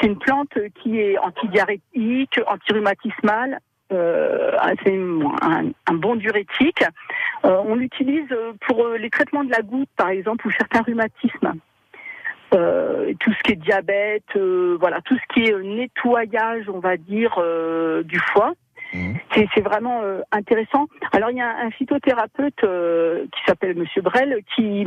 c'est 0.00 0.06
une 0.06 0.18
plante 0.18 0.56
qui 0.82 0.98
est 0.98 1.18
antidiarrhétique, 1.18 2.40
antirhumatismale, 2.46 3.60
euh, 3.92 4.52
c'est 4.84 4.96
un, 4.96 5.70
un 5.86 5.94
bon 5.94 6.16
diurétique. 6.16 6.84
Euh, 7.44 7.60
on 7.64 7.74
l'utilise 7.74 8.28
pour 8.66 8.84
euh, 8.84 8.98
les 8.98 9.10
traitements 9.10 9.44
de 9.44 9.50
la 9.50 9.62
goutte, 9.62 9.88
par 9.96 10.08
exemple, 10.10 10.46
ou 10.46 10.50
certains 10.52 10.82
rhumatismes. 10.82 11.54
Euh, 12.54 13.12
tout 13.20 13.32
ce 13.32 13.42
qui 13.42 13.52
est 13.52 13.56
diabète, 13.56 14.36
voilà, 14.78 15.00
tout 15.02 15.16
ce 15.16 15.34
qui 15.34 15.48
est 15.48 15.56
nettoyage, 15.62 16.68
on 16.68 16.80
va 16.80 16.96
dire, 16.96 17.38
du 18.04 18.18
foie. 18.18 18.54
Mhm. 18.92 19.14
C'est 19.54 19.60
vraiment 19.60 20.00
euh, 20.02 20.20
intéressant. 20.32 20.86
Alors 21.12 21.30
il 21.30 21.36
y 21.36 21.40
a 21.40 21.48
un 21.48 21.70
phytothérapeute 21.70 22.64
euh, 22.64 23.24
qui 23.32 23.40
s'appelle 23.46 23.76
Monsieur 23.76 24.02
Brel 24.02 24.38
qui, 24.54 24.84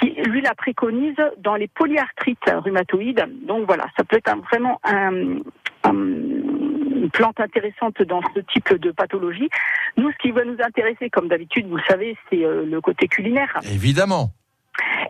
qui 0.00 0.10
lui 0.22 0.40
la 0.40 0.54
préconise 0.54 1.16
dans 1.38 1.54
les 1.56 1.68
polyarthrites 1.68 2.38
rhumatoïdes. 2.48 3.26
Donc 3.46 3.66
voilà, 3.66 3.86
ça 3.96 4.04
peut 4.04 4.16
être 4.16 4.28
un- 4.32 4.40
vraiment 4.40 4.80
un, 4.84 5.36
un- 5.84 5.92
une 5.92 7.10
plante 7.12 7.40
intéressante 7.40 8.00
dans 8.02 8.22
ce 8.34 8.40
type 8.40 8.72
de 8.74 8.90
pathologie. 8.90 9.50
Nous, 9.96 10.10
ce 10.12 10.16
qui 10.18 10.30
va 10.30 10.44
nous 10.44 10.56
intéresser, 10.64 11.10
comme 11.10 11.28
d'habitude, 11.28 11.66
vous 11.68 11.76
le 11.76 11.82
savez, 11.88 12.16
c'est 12.30 12.44
euh, 12.44 12.64
le 12.64 12.80
côté 12.80 13.06
culinaire. 13.08 13.58
Évidemment. 13.70 14.30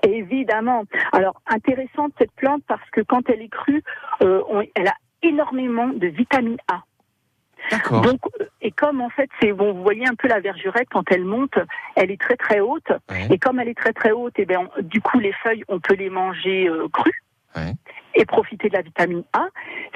Évidemment. 0.02 0.84
Alors, 1.12 1.40
intéressante 1.46 2.12
cette 2.18 2.32
plante 2.32 2.62
parce 2.66 2.88
que 2.90 3.00
quand 3.02 3.28
elle 3.30 3.42
est 3.42 3.48
crue, 3.48 3.82
on- 4.20 4.64
elle 4.74 4.88
a 4.88 4.94
énormément 5.22 5.88
de 5.88 6.08
vitamine 6.08 6.56
A. 6.68 6.82
D'accord. 7.70 8.00
Donc, 8.02 8.20
et 8.60 8.70
comme 8.70 9.00
en 9.00 9.10
fait, 9.10 9.30
c'est 9.40 9.52
bon, 9.52 9.72
vous 9.72 9.82
voyez 9.82 10.06
un 10.06 10.14
peu 10.14 10.28
la 10.28 10.40
vergerette 10.40 10.88
quand 10.90 11.10
elle 11.10 11.24
monte, 11.24 11.54
elle 11.96 12.10
est 12.10 12.20
très 12.20 12.36
très 12.36 12.60
haute. 12.60 12.88
Ouais. 13.10 13.28
Et 13.30 13.38
comme 13.38 13.60
elle 13.60 13.68
est 13.68 13.78
très 13.78 13.92
très 13.92 14.10
haute, 14.12 14.38
et 14.38 14.44
ben, 14.44 14.68
on- 14.78 14.82
du 14.82 15.00
coup, 15.00 15.18
les 15.18 15.32
feuilles, 15.32 15.64
on 15.68 15.80
peut 15.80 15.94
les 15.94 16.10
manger 16.10 16.68
euh, 16.68 16.88
crues. 16.92 17.22
Ouais. 17.56 17.72
Et 18.14 18.24
profiter 18.24 18.68
de 18.68 18.74
la 18.74 18.82
vitamine 18.82 19.24
A. 19.32 19.46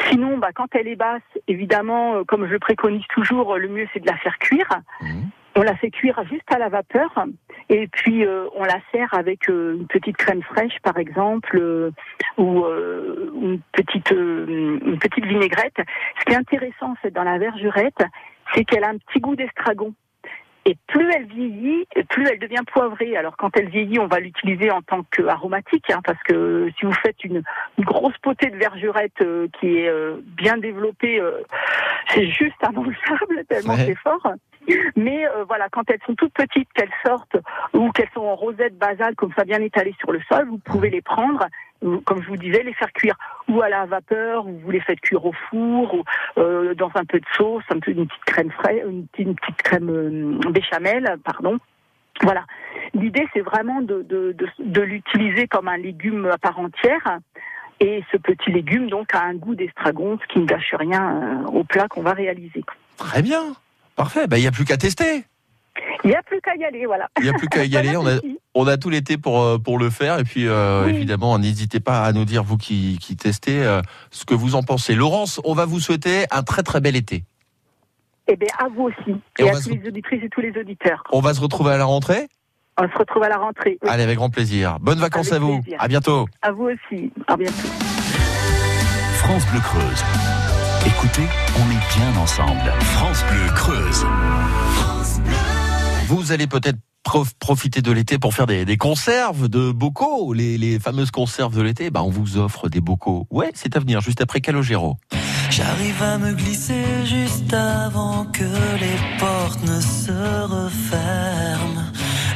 Sinon, 0.09 0.39
bah, 0.39 0.49
quand 0.55 0.75
elle 0.75 0.89
est 0.89 0.97
basse, 0.97 1.23
évidemment, 1.49 2.17
euh, 2.17 2.25
comme 2.25 2.47
je 2.49 2.57
préconise 2.57 3.07
toujours, 3.09 3.57
le 3.57 3.69
mieux 3.69 3.87
c'est 3.93 4.01
de 4.01 4.07
la 4.07 4.17
faire 4.19 4.39
cuire. 4.39 4.69
Mhm. 5.01 5.29
On 5.59 5.63
la 5.63 5.75
fait 5.77 5.91
cuire 5.91 6.23
juste 6.29 6.53
à 6.53 6.59
la 6.59 6.69
vapeur 6.69 7.25
et 7.71 7.89
puis 7.89 8.27
euh, 8.27 8.47
on 8.55 8.65
la 8.65 8.79
sert 8.93 9.13
avec 9.15 9.49
euh, 9.49 9.77
une 9.79 9.87
petite 9.87 10.19
crème 10.19 10.43
fraîche 10.43 10.79
par 10.83 10.99
exemple 10.99 11.57
euh, 11.57 11.91
ou 12.37 12.67
une 12.67 13.61
petite 13.73 14.11
une 14.11 14.99
petite 14.99 15.25
vinaigrette. 15.25 15.79
Ce 16.21 16.25
qui 16.25 16.33
est 16.33 16.37
intéressant 16.37 16.95
c'est 17.01 17.13
dans 17.13 17.25
la 17.25 17.39
vergerette, 17.39 18.05
c'est 18.55 18.65
qu'elle 18.65 18.85
a 18.85 18.91
un 18.91 18.99
petit 18.99 19.19
goût 19.19 19.35
d'estragon. 19.35 19.95
Et 20.69 20.77
plus 20.89 21.09
elle 21.15 21.27
vieillit, 21.27 21.87
plus 22.09 22.27
elle 22.27 22.41
devient 22.41 22.63
poivrée. 22.67 23.17
Alors 23.17 23.37
quand 23.37 23.57
elle 23.57 23.69
vieillit, 23.69 24.01
on 24.01 24.09
va 24.09 24.19
l'utiliser 24.19 24.73
en 24.73 24.83
tant 24.83 25.05
qu'aromatique, 25.05 25.89
hein, 25.91 26.01
parce 26.05 26.21
que 26.25 26.69
si 26.77 26.87
vous 26.87 26.93
faites 26.93 27.23
une, 27.23 27.45
une 27.79 27.85
grosse 27.85 28.19
potée 28.19 28.51
de 28.51 28.57
vergerette 28.57 29.13
euh, 29.23 29.47
qui 29.61 29.79
est 29.79 29.89
euh, 29.89 30.17
bien 30.37 30.57
développée, 30.57 31.21
euh, 31.21 31.41
c'est 32.11 32.27
juste 32.27 32.57
immangeable 32.69 33.45
tellement 33.49 33.75
Ouais. 33.75 33.85
c'est 33.87 33.99
fort. 33.99 34.27
Mais 34.97 35.25
voilà, 35.47 35.69
quand 35.71 35.89
elles 35.89 36.01
sont 36.05 36.17
toutes 36.17 36.33
petites, 36.33 36.69
qu'elles 36.73 36.91
sortent 37.07 37.37
ou 37.73 37.93
qu'elles 37.93 38.09
sont 38.15 38.23
en 38.23 38.35
rosette 38.35 38.77
basale 38.77 39.15
comme 39.15 39.33
ça 39.37 39.45
bien 39.45 39.61
étalées 39.61 39.95
sur 40.01 40.11
le 40.11 40.21
sol, 40.29 40.49
vous 40.49 40.59
pouvez 40.59 40.91
les 40.91 41.03
prendre, 41.03 41.47
comme 42.05 42.23
je 42.23 42.29
vous 42.29 42.37
disais, 42.37 42.63
les 42.63 42.75
faire 42.75 42.93
cuire 42.93 43.17
ou 43.49 43.61
à 43.63 43.69
la 43.69 43.87
vapeur, 43.87 44.47
ou 44.47 44.59
vous 44.59 44.71
les 44.71 44.81
faites 44.81 45.01
cuire 45.01 45.25
au 45.25 45.33
four, 45.51 45.95
ou 45.95 46.05
euh, 46.39 46.75
dans 46.75 46.91
un 46.95 47.05
peu 47.05 47.19
de 47.19 47.27
sauce, 47.37 47.65
un 47.71 47.79
peu 47.81 47.91
une 47.93 48.07
petite 48.07 48.25
crème 48.25 48.51
fraîche, 48.51 48.83
une, 48.87 49.07
petite- 49.07 49.63
crème 49.63 49.91
euh, 49.91 50.51
béchamel, 50.51 51.17
pardon. 51.25 51.59
Voilà. 52.23 52.45
L'idée, 52.95 53.27
c'est 53.35 53.41
vraiment 53.41 53.83
de, 53.83 54.35
l'utiliser 54.81 55.47
comme 55.49 55.69
un 55.69 55.77
légume 55.77 56.27
à 56.27 56.39
part 56.39 56.59
entière. 56.59 57.19
Et 57.79 58.03
ce 58.11 58.17
petit 58.17 58.51
légume, 58.51 58.89
donc, 58.89 59.15
a 59.15 59.23
un 59.23 59.35
goût 59.35 59.55
d'estragon, 59.55 60.19
ce 60.23 60.33
qui 60.33 60.39
ne 60.39 60.47
gâche 60.47 60.75
rien 60.79 61.43
euh, 61.45 61.47
au 61.49 61.63
plat 61.63 61.89
qu'on 61.89 62.01
va 62.01 62.13
réaliser. 62.15 62.65
Très 62.97 63.21
bien. 63.21 63.43
Parfait. 63.97 64.27
Ben, 64.27 64.39
Il 64.39 64.41
n'y 64.41 64.47
a 64.47 64.51
plus 64.53 64.65
qu'à 64.65 64.79
tester. 64.79 65.25
Il 66.05 66.11
n'y 66.11 66.17
a 66.17 66.23
plus 66.23 66.41
qu'à 66.41 66.55
y 66.57 66.65
aller, 66.65 66.87
voilà. 66.87 67.09
Il 67.19 67.25
n'y 67.25 67.29
a 67.29 67.33
plus 67.33 67.49
qu'à 67.49 67.65
y 67.65 67.77
aller. 67.77 67.97
On 67.97 68.07
a, 68.07 68.13
appétit. 68.15 68.39
on 68.55 68.67
a 68.67 68.77
tout 68.77 68.91
l'été 68.91 69.17
pour, 69.19 69.43
euh, 69.43 69.59
pour 69.59 69.79
le 69.79 69.91
faire. 69.91 70.19
Et 70.19 70.25
puis, 70.25 70.47
euh, 70.47 70.85
Oui. 70.87 70.91
évidemment, 70.95 71.39
n'hésitez 71.39 71.81
pas 71.81 72.03
à 72.05 72.13
nous 72.13 72.25
dire, 72.25 72.43
vous 72.45 72.57
qui, 72.57 72.99
qui 73.01 73.17
testez, 73.17 73.63
euh, 73.63 73.83
ce 74.11 74.25
que 74.25 74.35
vous 74.35 74.55
en 74.55 74.63
pensez. 74.63 74.95
Laurence, 74.95 75.41
on 75.45 75.55
va 75.55 75.65
vous 75.65 75.81
souhaiter 75.81 76.27
un 76.31 76.43
très 76.43 76.63
très 76.63 76.81
bel 76.81 76.97
été. 76.97 77.25
Eh 78.29 78.37
bien, 78.37 78.49
à 78.59 78.69
vous 78.69 78.85
aussi. 78.85 79.17
Et 79.39 79.49
à 79.49 79.53
tous 79.61 79.71
les 79.71 79.89
auditrices 79.89 80.23
et 80.25 80.29
tous 80.29 80.41
les 80.41 80.53
auditeurs. 80.59 81.03
On 81.13 81.21
va 81.21 81.33
se 81.35 81.41
retrouver 81.41 81.73
à 81.73 81.77
la 81.79 81.85
rentrée? 81.85 82.27
On 82.79 82.89
se 82.89 82.99
retrouve 82.99 83.23
à 83.23 83.29
la 83.29 83.39
rentrée. 83.39 83.79
Oui. 83.83 83.89
Allez, 83.89 84.03
avec 84.03 84.17
grand 84.17 84.31
plaisir. 84.31 84.79
Bonnes 84.81 84.99
vacances 84.99 85.33
Avec 85.33 85.43
à 85.43 85.45
vous. 85.47 85.61
plaisir. 85.63 85.79
À 85.81 85.89
bientôt. 85.89 86.27
À 86.43 86.53
vous 86.53 86.65
aussi. 86.69 87.11
À 87.29 87.37
bientôt. 87.37 87.69
France 89.19 89.47
Bleu 89.51 89.61
Creuse. 89.61 90.05
Écoutez, 90.87 91.23
on 91.57 91.71
est 91.71 91.99
bien 91.99 92.21
ensemble. 92.21 92.71
France 92.81 93.25
Bleu 93.31 93.47
Creuse. 93.55 94.05
Vous 96.09 96.33
allez 96.33 96.47
peut-être 96.47 96.79
prof- 97.03 97.35
profiter 97.39 97.83
de 97.83 97.91
l'été 97.93 98.19
pour 98.19 98.33
faire 98.35 98.47
des, 98.47 98.77
conserves 98.77 99.49
de 99.49 99.73
bocaux, 99.73 100.33
les, 100.33 100.79
fameuses 100.79 101.11
conserves 101.11 101.57
de 101.57 101.63
l'été. 101.63 101.91
Bah, 101.91 102.03
on 102.03 102.11
vous 102.11 102.37
offre 102.37 102.69
des 102.69 102.81
bocaux. 102.81 103.27
Ouais, 103.31 103.51
c'est 103.55 103.77
à 103.77 103.81
venir, 103.81 104.01
juste 104.01 104.21
après 104.21 104.41
Calogero. 104.41 104.97
J'arrive 105.51 106.03
à 106.03 106.19
me 106.19 106.33
glisser 106.33 106.85
juste 107.05 107.53
avant 107.53 108.27
que 108.27 108.45
les 108.45 109.19
portes 109.19 109.63
ne 109.65 109.81
se 109.81 110.13
referment. 110.13 111.83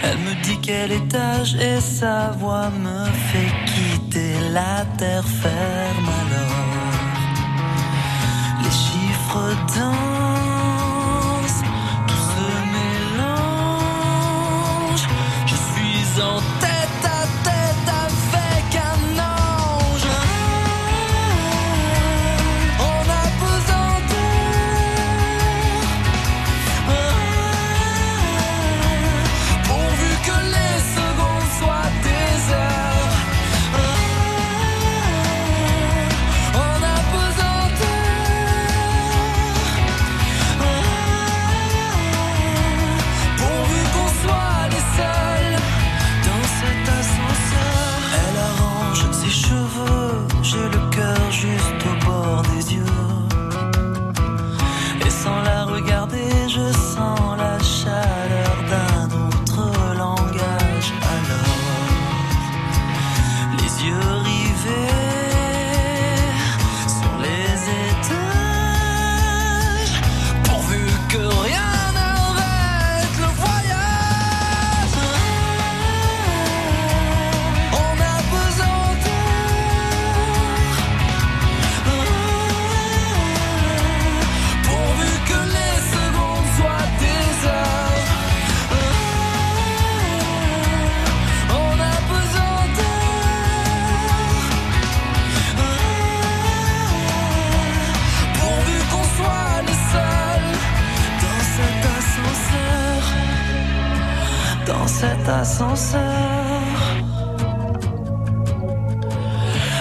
Elle 0.02 0.18
me 0.18 0.42
dit 0.42 0.58
quel 0.62 0.90
étage 0.92 1.54
et 1.56 1.80
sa 1.80 2.30
voix 2.30 2.70
me 2.70 3.04
fait 3.04 3.52
quitter 3.66 4.32
la 4.52 4.84
terre 4.96 5.26
ferme 5.26 6.08
alors. 6.08 6.66
Les 8.62 8.70
chiffres 8.70 9.54
dansent, 9.76 10.09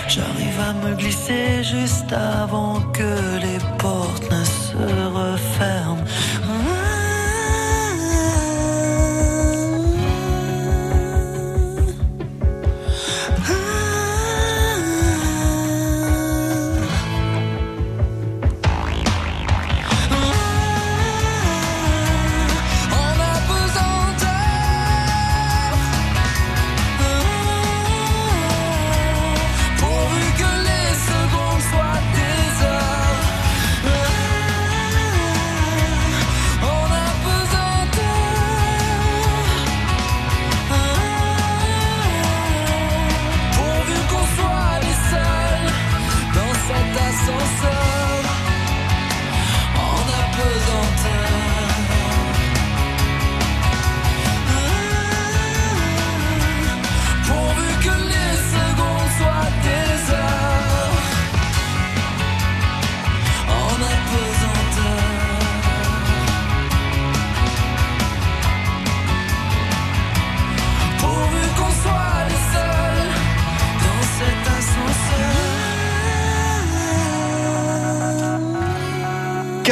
J'arrive 0.10 0.60
à 0.60 0.74
me 0.74 0.94
glisser 0.96 1.64
juste 1.64 2.12
avant 2.12 2.82
que 2.92 3.29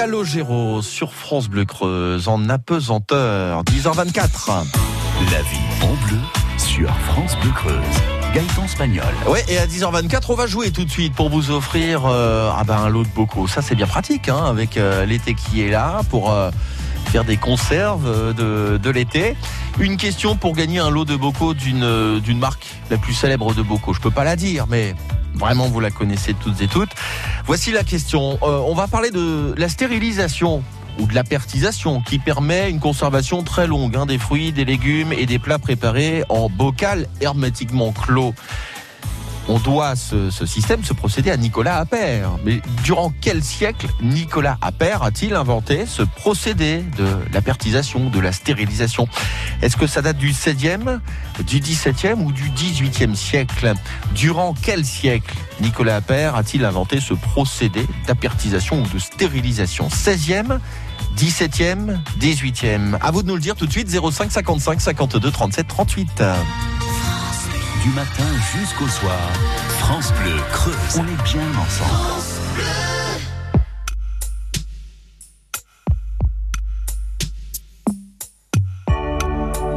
Calogero 0.07 0.81
sur 0.81 1.13
France 1.13 1.49
Bleu 1.49 1.65
Creuse 1.65 2.29
en 2.29 2.47
apesanteur, 2.47 3.61
10h24. 3.65 4.51
La 5.33 5.41
vie 5.41 5.57
en 5.81 6.07
bleu 6.07 6.17
sur 6.57 6.89
France 6.99 7.37
Bleu 7.41 7.51
Creuse. 7.51 8.33
Gaëtan 8.33 8.69
Spagnol. 8.69 9.03
Ouais, 9.27 9.43
et 9.49 9.57
à 9.57 9.67
10h24, 9.67 10.27
on 10.29 10.35
va 10.35 10.47
jouer 10.47 10.71
tout 10.71 10.85
de 10.85 10.89
suite 10.89 11.13
pour 11.13 11.27
vous 11.27 11.51
offrir 11.51 12.03
euh, 12.05 12.49
ah 12.57 12.63
ben, 12.63 12.77
un 12.77 12.87
lot 12.87 13.03
de 13.03 13.09
bocaux. 13.09 13.47
Ça, 13.47 13.61
c'est 13.61 13.75
bien 13.75 13.85
pratique, 13.85 14.29
hein, 14.29 14.45
avec 14.45 14.77
euh, 14.77 15.05
l'été 15.05 15.33
qui 15.33 15.61
est 15.61 15.69
là, 15.69 15.99
pour 16.09 16.31
euh, 16.31 16.51
faire 17.07 17.23
des 17.23 17.37
conserves 17.37 18.05
euh, 18.05 18.33
de, 18.33 18.77
de 18.77 18.89
l'été. 18.89 19.35
Une 19.79 19.97
question 19.97 20.35
pour 20.35 20.53
gagner 20.53 20.79
un 20.79 20.89
lot 20.89 21.05
de 21.05 21.15
bocaux 21.15 21.53
d'une 21.53 21.83
euh, 21.83 22.19
d'une 22.19 22.39
marque 22.39 22.67
la 22.89 22.97
plus 22.97 23.13
célèbre 23.13 23.53
de 23.53 23.61
bocaux. 23.61 23.93
Je 23.93 24.01
peux 24.01 24.11
pas 24.11 24.23
la 24.23 24.35
dire, 24.35 24.65
mais 24.67 24.95
vraiment, 25.33 25.67
vous 25.67 25.79
la 25.79 25.91
connaissez 25.91 26.33
toutes 26.33 26.61
et 26.61 26.67
toutes. 26.67 26.91
Voici 27.45 27.71
la 27.71 27.83
question. 27.83 28.37
Euh, 28.43 28.61
on 28.65 28.73
va 28.73 28.87
parler 28.87 29.11
de 29.11 29.53
la 29.57 29.69
stérilisation 29.69 30.63
ou 30.99 31.05
de 31.05 31.13
l'apertisation 31.13 32.01
qui 32.01 32.19
permet 32.19 32.69
une 32.69 32.79
conservation 32.79 33.43
très 33.43 33.67
longue 33.67 33.95
hein, 33.95 34.05
des 34.05 34.17
fruits, 34.17 34.51
des 34.51 34.65
légumes 34.65 35.13
et 35.13 35.25
des 35.25 35.39
plats 35.39 35.59
préparés 35.59 36.23
en 36.29 36.49
bocal 36.49 37.07
hermétiquement 37.21 37.91
clos. 37.91 38.33
On 39.49 39.59
doit 39.59 39.95
ce, 39.95 40.29
système, 40.45 40.83
ce 40.83 40.93
procédé 40.93 41.31
à 41.31 41.37
Nicolas 41.37 41.77
Appert. 41.77 42.31
Mais 42.43 42.61
durant 42.83 43.13
quel 43.21 43.43
siècle 43.43 43.87
Nicolas 44.01 44.57
Appert 44.61 45.03
a-t-il 45.03 45.35
inventé 45.35 45.85
ce 45.85 46.03
procédé 46.03 46.83
de 46.97 47.07
l'apertisation, 47.33 48.09
de 48.09 48.19
la 48.19 48.33
stérilisation? 48.33 49.07
Est-ce 49.61 49.77
que 49.77 49.87
ça 49.87 50.01
date 50.01 50.17
du 50.17 50.31
16e, 50.31 50.99
du 51.45 51.59
17e 51.61 52.15
ou 52.23 52.31
du 52.33 52.49
18e 52.49 53.15
siècle? 53.15 53.73
Durant 54.13 54.53
quel 54.53 54.83
siècle 54.83 55.35
Nicolas 55.61 55.97
Appert 55.97 56.35
a-t-il 56.35 56.65
inventé 56.65 56.99
ce 56.99 57.13
procédé 57.13 57.87
d'apertisation 58.05 58.83
ou 58.83 58.87
de 58.93 58.99
stérilisation? 58.99 59.87
16e 59.87 60.59
17e, 61.15 61.97
18e. 62.19 62.97
À 63.01 63.11
vous 63.11 63.23
de 63.23 63.27
nous 63.27 63.35
le 63.35 63.41
dire 63.41 63.55
tout 63.55 63.65
de 63.65 63.71
suite, 63.71 63.89
05 63.89 64.31
55 64.31 64.81
52 64.81 65.31
37 65.31 65.67
38. 65.67 66.23
Du 67.87 67.93
matin 67.93 68.27
jusqu'au 68.53 68.87
soir, 68.89 69.31
France 69.79 70.11
Bleu 70.19 70.35
Creuse. 70.51 70.99
On 70.99 71.05
est 71.05 71.23
bien 71.23 71.47
ensemble. 71.57 72.65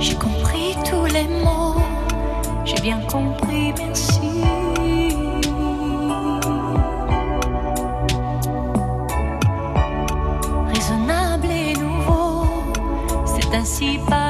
J'ai 0.01 0.17
compris 0.17 0.75
tous 0.91 1.05
les 1.05 1.29
mots, 1.45 1.77
j'ai 2.65 2.81
bien 2.83 2.99
compris, 3.03 3.73
merci. 3.79 4.43
Raisonnable 10.75 11.47
et 11.49 11.75
nouveau, 11.75 12.45
c'est 13.25 13.55
ainsi 13.55 14.01
par 14.09 14.30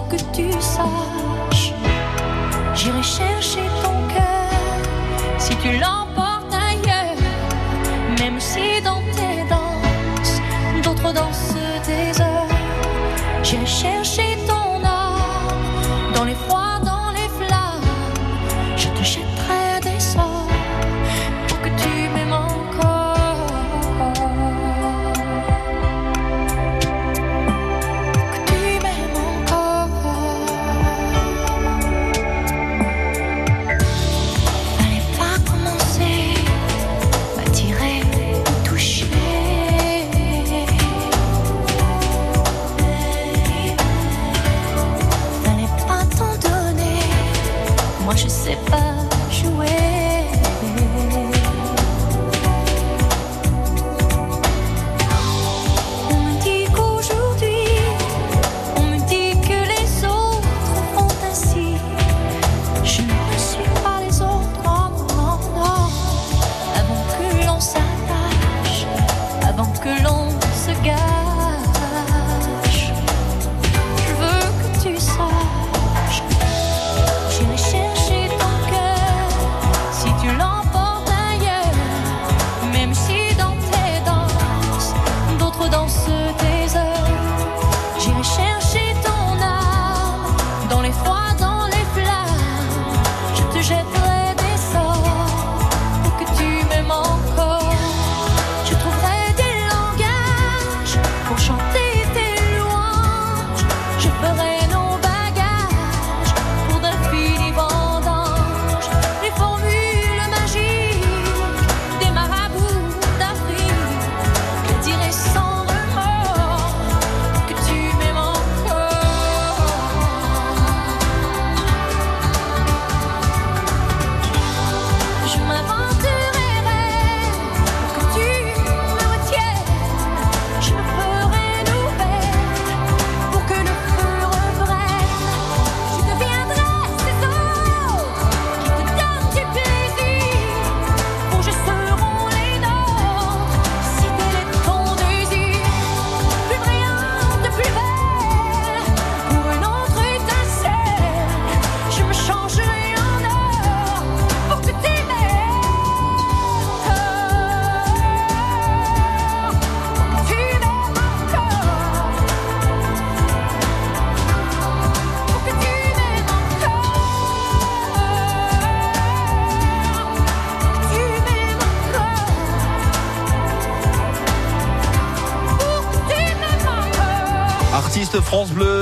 que 0.00 0.16
tu 0.32 0.50
saches, 0.60 1.72
j'irai 2.74 3.02
chercher 3.02 3.66
ton 3.82 4.08
cœur. 4.12 5.38
Si 5.38 5.54
tu 5.56 5.70
l'emportes 5.78 6.03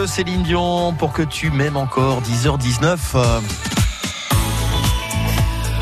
Céline 0.07 0.43
Dion, 0.43 0.93
pour 0.99 1.13
que 1.13 1.23
tu 1.23 1.51
m'aimes 1.51 1.77
encore, 1.77 2.21
10h19. 2.23 2.97
Euh, 3.15 3.41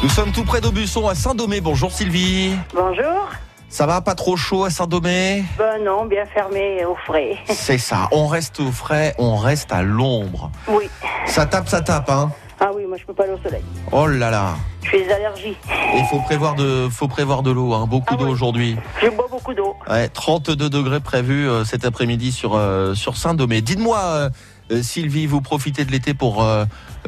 Nous 0.03 0.09
sommes 0.09 0.33
tout 0.33 0.45
près 0.45 0.61
d'Aubusson 0.61 1.09
à 1.09 1.15
Saint-Domé. 1.15 1.61
Bonjour 1.61 1.91
Sylvie. 1.93 2.55
Bonjour. 2.75 3.29
Ça 3.69 3.87
va 3.87 4.01
pas 4.01 4.15
trop 4.15 4.37
chaud 4.37 4.65
à 4.65 4.71
Saint-Domé? 4.71 5.45
Ben 5.57 5.83
non, 5.85 6.05
bien 6.07 6.27
fermé 6.27 6.85
au 6.85 6.97
frais. 7.07 7.37
C'est 7.49 7.79
ça, 7.79 8.09
on 8.13 8.27
reste 8.27 8.59
au 8.61 8.73
frais, 8.73 9.15
on 9.19 9.37
reste 9.37 9.73
à 9.73 9.83
l'ombre. 9.83 10.51
Oui. 10.69 10.91
Ça 11.27 11.47
tape, 11.47 11.69
ça 11.69 11.81
tape, 11.81 12.11
hein 12.11 12.31
Ah 12.59 12.71
oui, 12.75 12.85
moi 12.87 12.97
je 13.01 13.05
peux 13.07 13.15
pas 13.15 13.25
aller 13.25 13.33
au 13.35 13.39
soleil. 13.43 13.63
Oh 13.93 14.07
là 14.07 14.31
là 14.31 14.55
Je 14.83 14.89
fais 14.91 15.05
des 15.05 15.13
allergies. 15.13 15.57
Il 15.97 16.05
faut 16.11 16.21
prévoir 16.21 16.55
de, 16.55 16.89
faut 16.91 17.09
prévoir 17.09 17.43
de 17.43 17.51
l'eau, 17.51 17.75
hein. 17.75 17.87
beaucoup 17.87 18.15
Ah 18.15 18.17
d'eau 18.17 18.27
oui. 18.27 18.31
aujourd'hui. 18.33 18.77
Je 19.03 19.09
bois 19.11 19.27
beaucoup 19.31 19.55
d'eau. 19.55 19.77
Ouais, 19.89 20.09
32 20.09 20.69
degrés 20.71 21.01
prévus 21.01 21.49
euh, 21.49 21.65
cet 21.65 21.85
après-midi 21.85 22.33
sur, 22.33 22.55
euh, 22.57 22.95
sur 22.95 23.17
Saint-Domé. 23.17 23.61
Dites-moi, 23.61 23.99
euh, 24.71 24.83
Sylvie, 24.83 25.27
vous 25.27 25.41
profitez 25.41 25.85
de 25.85 25.91
l'été 25.93 26.15
pour 26.15 26.47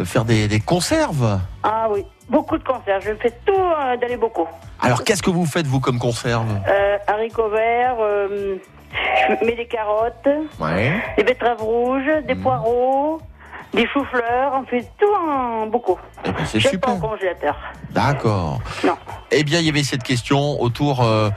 faire 0.04 0.24
des, 0.24 0.48
des 0.48 0.58
conserves? 0.61 1.38
Ah 1.62 1.87
oui, 1.92 2.04
beaucoup 2.28 2.58
de 2.58 2.64
conserves. 2.64 3.02
Je 3.04 3.14
fais 3.14 3.32
tout 3.46 3.52
d'aller 4.00 4.16
beaucoup. 4.16 4.48
Alors, 4.80 5.04
qu'est-ce 5.04 5.22
que 5.22 5.30
vous 5.30 5.46
faites, 5.46 5.66
vous, 5.68 5.78
comme 5.78 6.00
conserve? 6.00 6.46
Haricots 7.06 7.50
verts, 7.50 7.96
je 8.00 9.44
mets 9.46 9.54
des 9.54 9.66
carottes, 9.66 10.28
Ouais. 10.61 10.92
des 11.16 11.22
betteraves 11.22 11.62
rouges, 11.62 12.11
des 12.26 12.35
Mm. 12.35 12.42
poireaux, 12.42 13.20
des 13.74 13.87
choux-fleurs. 13.88 14.52
On 14.54 14.64
fait 14.64 14.87
tout 14.98 15.06
en 15.14 15.66
beaucoup. 15.66 15.98
Eh 16.24 16.30
ben, 16.30 16.44
c'est 16.44 16.61
super. 16.61 16.80
pas 16.80 16.92
au 16.92 16.98
congélateur. 16.98 17.56
D'accord. 17.90 18.61
Non. 18.85 18.96
Eh 19.30 19.44
bien, 19.44 19.61
il 19.61 19.66
y 19.66 19.68
avait 19.68 19.82
cette 19.82 20.02
question 20.02 20.61
autour 20.61 21.02
euh, 21.02 21.30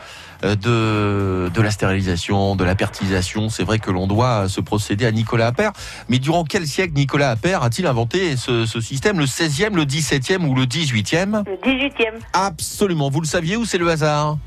de, 0.44 1.50
de 1.54 1.62
la 1.62 1.72
stérilisation, 1.72 2.56
de 2.56 2.64
la 2.64 2.76
pertisation. 2.76 3.50
C'est 3.50 3.64
vrai 3.64 3.80
que 3.80 3.92
l'on 3.92 4.08
doit 4.08 4.48
se 4.50 4.62
procéder 4.62 5.06
à 5.06 5.12
Nicolas 5.12 5.48
Appert. 5.48 5.72
Mais 6.10 6.20
durant 6.20 6.44
quel 6.44 6.68
siècle 6.68 6.94
Nicolas 6.94 7.32
Appert 7.32 7.64
a-t-il 7.64 7.88
inventé 7.88 8.36
ce, 8.38 8.66
ce 8.66 8.82
système? 8.82 9.18
Le 9.18 9.26
16e, 9.26 9.74
le 9.76 9.84
17e 9.84 10.46
ou 10.46 10.56
le 10.56 10.64
18e 10.64 11.44
Le 11.46 11.56
18e. 11.56 12.14
Absolument. 12.34 13.10
Vous 13.10 13.22
le 13.22 13.28
saviez 13.28 13.56
ou 13.56 13.66
c'est 13.66 13.78
le 13.78 13.90
hasard? 13.90 14.38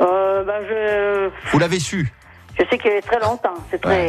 Euh, 0.00 0.44
ben 0.44 0.60
je, 0.68 1.30
Vous 1.52 1.58
l'avez 1.58 1.78
su? 1.78 2.12
Je 2.60 2.68
sais 2.68 2.78
qu'il 2.78 2.90
y 2.96 3.00
très 3.00 3.18
longtemps. 3.20 3.54
C'est 3.70 3.84
Ouais, 3.86 4.06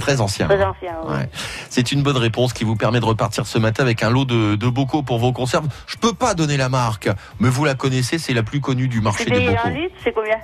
très, 0.00 0.20
ancien. 0.20 0.46
très 0.46 0.62
ancien. 0.64 0.96
Ouais. 1.06 1.28
C'est 1.70 1.92
une 1.92 2.02
bonne 2.02 2.16
réponse 2.16 2.52
qui 2.52 2.64
vous 2.64 2.76
permet 2.76 3.00
de 3.00 3.04
repartir 3.04 3.46
ce 3.46 3.58
matin 3.58 3.82
avec 3.84 4.02
un 4.02 4.10
lot 4.10 4.24
de, 4.24 4.56
de 4.56 4.68
bocaux 4.68 5.02
pour 5.02 5.18
vos 5.18 5.32
conserves. 5.32 5.68
Je 5.86 5.96
peux 5.96 6.12
pas 6.12 6.34
donner 6.34 6.56
la 6.56 6.68
marque, 6.68 7.08
mais 7.40 7.48
vous 7.48 7.64
la 7.64 7.74
connaissez, 7.74 8.18
c'est 8.18 8.34
la 8.34 8.42
plus 8.42 8.60
connue 8.60 8.88
du 8.88 9.00
marché 9.00 9.24
C'est 9.24 9.30
des 9.30 9.40
des 9.40 9.46
bocaux. 9.46 9.68
c'est 10.04 10.12
combien? 10.12 10.36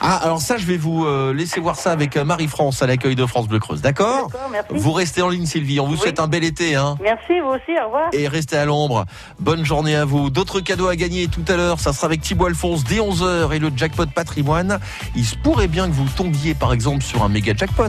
Ah, 0.00 0.16
alors 0.16 0.40
ça, 0.40 0.56
je 0.56 0.66
vais 0.66 0.76
vous 0.76 1.04
euh, 1.04 1.32
laisser 1.32 1.60
voir 1.60 1.76
ça 1.76 1.92
avec 1.92 2.16
euh, 2.16 2.24
Marie-France 2.24 2.82
à 2.82 2.86
l'accueil 2.86 3.14
de 3.16 3.26
France 3.26 3.48
Bleu 3.48 3.58
Creuse. 3.58 3.80
D'accord 3.82 4.28
D'accord, 4.28 4.48
merci. 4.50 4.68
Vous 4.74 4.92
restez 4.92 5.22
en 5.22 5.28
ligne, 5.28 5.46
Sylvie. 5.46 5.80
On 5.80 5.86
vous 5.86 5.92
Oui. 5.94 5.98
souhaite 5.98 6.20
un 6.20 6.28
bel 6.28 6.44
été, 6.44 6.74
hein. 6.76 6.96
Merci, 7.02 7.40
vous 7.40 7.50
aussi, 7.50 7.78
au 7.80 7.86
revoir. 7.86 8.08
Et 8.12 8.28
restez 8.28 8.56
à 8.56 8.64
l'ombre. 8.64 9.04
Bonne 9.40 9.64
journée 9.64 9.96
à 9.96 10.04
vous. 10.04 10.30
D'autres 10.30 10.60
cadeaux 10.60 10.88
à 10.88 10.96
gagner 10.96 11.28
tout 11.28 11.44
à 11.48 11.56
l'heure. 11.56 11.80
Ça 11.80 11.92
sera 11.92 12.06
avec 12.06 12.20
Thibaut 12.20 12.46
Alphonse 12.46 12.84
dès 12.84 12.96
11h 12.98 13.52
et 13.52 13.58
le 13.58 13.70
jackpot 13.74 14.06
patrimoine. 14.06 14.78
Il 15.14 15.24
se 15.24 15.36
pourrait 15.36 15.68
bien 15.68 15.86
que 15.88 15.92
vous 15.94 16.08
tombiez, 16.16 16.54
par 16.54 16.72
exemple, 16.72 17.02
sur 17.02 17.22
un 17.22 17.28
méga 17.28 17.52
jackpot. 17.56 17.88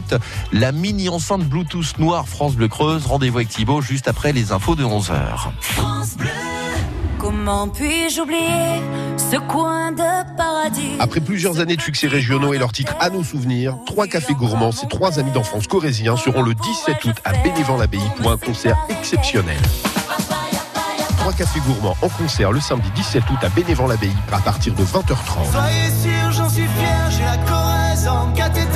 La 0.52 0.72
mini 0.72 1.08
enceinte 1.08 1.42
Bluetooth 1.44 1.98
noire 1.98 2.26
France 2.28 2.54
Bleu 2.54 2.68
Creuse. 2.68 3.06
Rendez-vous 3.06 3.38
avec 3.38 3.48
Thibaut 3.48 3.80
juste 3.80 4.08
après 4.08 4.32
les 4.32 4.52
infos 4.52 4.74
de 4.74 4.84
11h. 4.84 5.50
Comment 7.24 7.68
puis-je 7.68 8.20
oublier 8.20 8.82
ce 9.16 9.38
coin 9.48 9.92
de 9.92 10.36
paradis 10.36 10.90
Après 11.00 11.20
plusieurs 11.20 11.58
années 11.58 11.76
de 11.76 11.80
succès 11.80 12.06
régionaux 12.06 12.52
et 12.52 12.58
leur 12.58 12.70
titre 12.70 12.94
À 13.00 13.08
nos 13.08 13.24
souvenirs, 13.24 13.78
trois 13.86 14.06
cafés 14.06 14.34
gourmands, 14.34 14.72
ces 14.72 14.86
trois 14.88 15.18
amis 15.18 15.30
d'enfance 15.30 15.66
corésiens 15.66 16.18
seront 16.18 16.42
le 16.42 16.52
17 16.52 17.02
août 17.06 17.16
à 17.24 17.32
Bénévent-l'Abbaye 17.32 18.02
pour 18.18 18.30
un 18.30 18.36
concert 18.36 18.76
exceptionnel. 18.90 19.56
Trois 21.16 21.32
cafés 21.32 21.60
gourmands 21.60 21.96
en 22.02 22.10
concert 22.10 22.52
le 22.52 22.60
samedi 22.60 22.90
17 22.94 23.22
août 23.30 23.38
à 23.40 23.48
Bénévent-l'Abbaye 23.48 24.12
à 24.30 24.40
partir 24.40 24.74
de 24.74 24.82
20h30. 24.82 25.50
Soyez 25.50 25.90
sûr, 26.02 26.30
j'en 26.30 26.48
suis 26.50 26.64
fier, 26.64 27.10
j'ai 27.10 27.24
la 27.24 27.38
Corrèze 27.38 28.06
en 28.06 28.30
cathéter. 28.34 28.68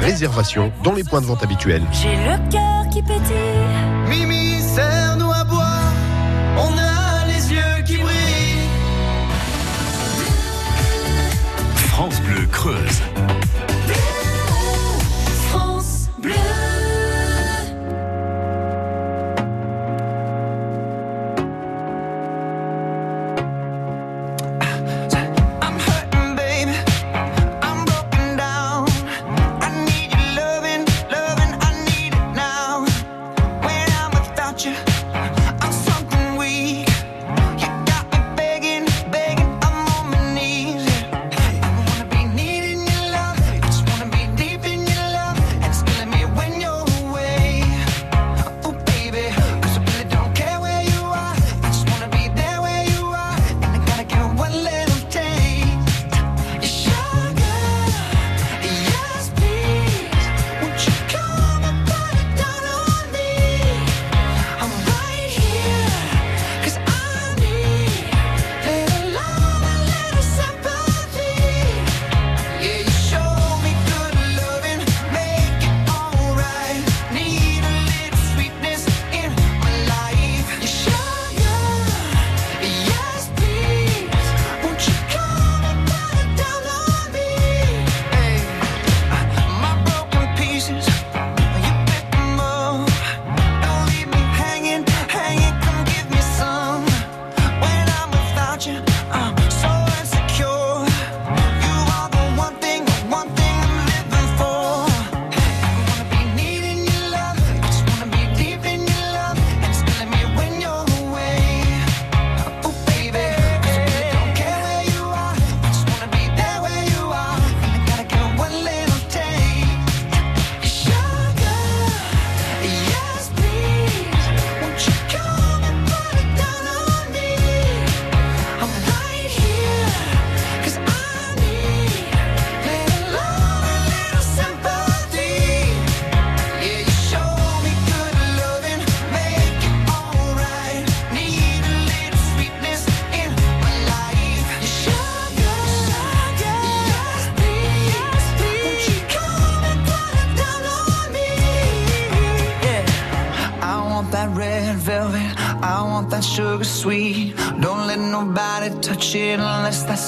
Réservation 0.00 0.70
dans 0.84 0.92
les 0.92 1.04
points 1.04 1.22
de 1.22 1.26
vente 1.26 1.42
habituels. 1.42 1.86
J'ai 1.90 2.16
le 2.16 2.50
cœur 2.50 2.86
qui 2.90 3.00
pétille. 3.00 3.97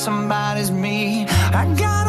Somebody's 0.00 0.70
me. 0.70 1.26
I 1.52 1.66
gotta 1.78 1.99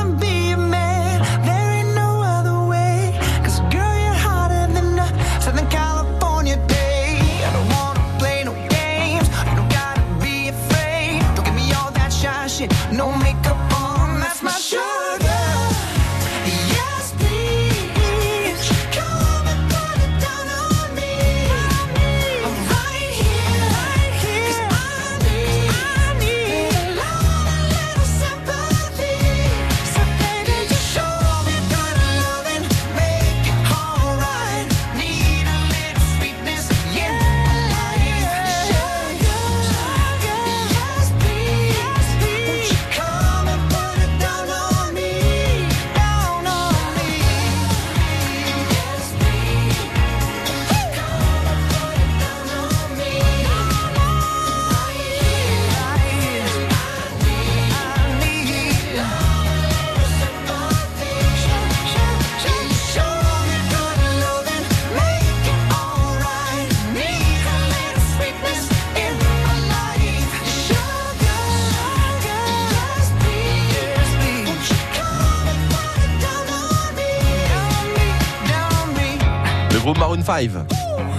5 80.32 80.50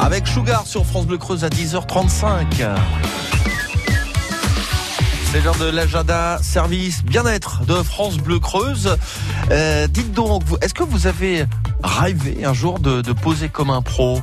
avec 0.00 0.26
Sugar 0.26 0.66
sur 0.66 0.86
France 0.86 1.04
Bleu 1.04 1.18
Creuse 1.18 1.44
à 1.44 1.50
10h35. 1.50 2.66
C'est 5.30 5.44
l'heure 5.44 5.56
de 5.56 5.66
l'agenda 5.66 6.38
service 6.40 7.04
bien-être 7.04 7.62
de 7.66 7.74
France 7.74 8.16
Bleu 8.16 8.38
Creuse. 8.38 8.96
Euh, 9.50 9.86
dites 9.86 10.14
donc, 10.14 10.44
est-ce 10.62 10.72
que 10.72 10.82
vous 10.82 11.06
avez 11.06 11.44
rêvé 11.82 12.46
un 12.46 12.54
jour 12.54 12.78
de, 12.78 13.02
poser 13.12 13.50
comme 13.50 13.68
un 13.68 13.82
pro? 13.82 14.18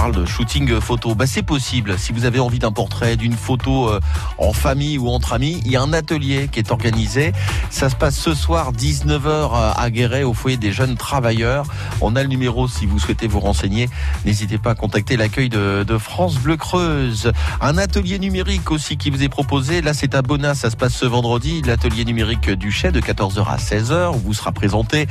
Parle 0.00 0.14
de 0.14 0.24
shooting 0.24 0.80
photo. 0.80 1.14
Bah, 1.14 1.26
c'est 1.26 1.42
possible. 1.42 1.98
Si 1.98 2.14
vous 2.14 2.24
avez 2.24 2.40
envie 2.40 2.58
d'un 2.58 2.72
portrait, 2.72 3.16
d'une 3.18 3.34
photo 3.34 3.90
euh, 3.90 4.00
en 4.38 4.54
famille 4.54 4.96
ou 4.96 5.10
entre 5.10 5.34
amis, 5.34 5.60
il 5.66 5.72
y 5.72 5.76
a 5.76 5.82
un 5.82 5.92
atelier 5.92 6.48
qui 6.50 6.58
est 6.58 6.70
organisé. 6.70 7.32
Ça 7.68 7.90
se 7.90 7.96
passe 7.96 8.16
ce 8.16 8.32
soir 8.32 8.72
19h 8.72 9.74
à 9.76 9.90
Guéret 9.90 10.22
au 10.22 10.32
foyer 10.32 10.56
des 10.56 10.72
jeunes 10.72 10.96
travailleurs. 10.96 11.66
On 12.00 12.16
a 12.16 12.22
le 12.22 12.30
numéro 12.30 12.66
si 12.66 12.86
vous 12.86 12.98
souhaitez 12.98 13.26
vous 13.26 13.40
renseigner. 13.40 13.90
N'hésitez 14.24 14.56
pas 14.56 14.70
à 14.70 14.74
contacter 14.74 15.18
l'accueil 15.18 15.50
de, 15.50 15.84
de 15.86 15.98
France 15.98 16.36
Bleu 16.36 16.56
Creuse. 16.56 17.30
Un 17.60 17.76
atelier 17.76 18.18
numérique 18.18 18.70
aussi 18.70 18.96
qui 18.96 19.10
vous 19.10 19.22
est 19.22 19.28
proposé. 19.28 19.82
Là, 19.82 19.92
c'est 19.92 20.14
à 20.14 20.22
Bonas. 20.22 20.54
Ça 20.54 20.70
se 20.70 20.76
passe 20.76 20.94
ce 20.94 21.04
vendredi. 21.04 21.60
L'atelier 21.60 22.06
numérique 22.06 22.48
du 22.48 22.72
Chais 22.72 22.90
de 22.90 23.02
14h 23.02 23.44
à 23.46 23.58
16h 23.58 24.14
où 24.14 24.18
vous 24.18 24.32
sera 24.32 24.52
présenté 24.52 25.08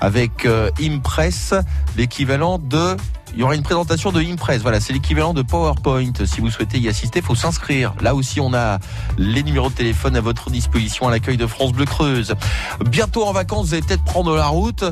avec 0.00 0.46
euh, 0.46 0.68
Impress, 0.80 1.54
l'équivalent 1.96 2.58
de 2.58 2.96
il 3.34 3.40
y 3.40 3.42
aura 3.42 3.54
une 3.54 3.62
présentation 3.62 4.12
de 4.12 4.20
Impress. 4.20 4.62
Voilà, 4.62 4.80
c'est 4.80 4.92
l'équivalent 4.92 5.34
de 5.34 5.42
PowerPoint. 5.42 6.12
Si 6.24 6.40
vous 6.40 6.50
souhaitez 6.50 6.78
y 6.78 6.88
assister, 6.88 7.20
il 7.20 7.24
faut 7.24 7.34
s'inscrire. 7.34 7.94
Là 8.00 8.14
aussi, 8.14 8.40
on 8.40 8.52
a 8.54 8.78
les 9.18 9.42
numéros 9.42 9.70
de 9.70 9.74
téléphone 9.74 10.16
à 10.16 10.20
votre 10.20 10.50
disposition 10.50 11.08
à 11.08 11.10
l'accueil 11.10 11.36
de 11.36 11.46
France 11.46 11.72
Bleu 11.72 11.84
Creuse. 11.84 12.34
Bientôt 12.86 13.24
en 13.24 13.32
vacances, 13.32 13.68
vous 13.68 13.74
allez 13.74 13.82
peut-être 13.82 14.04
prendre 14.04 14.36
la 14.36 14.46
route. 14.46 14.84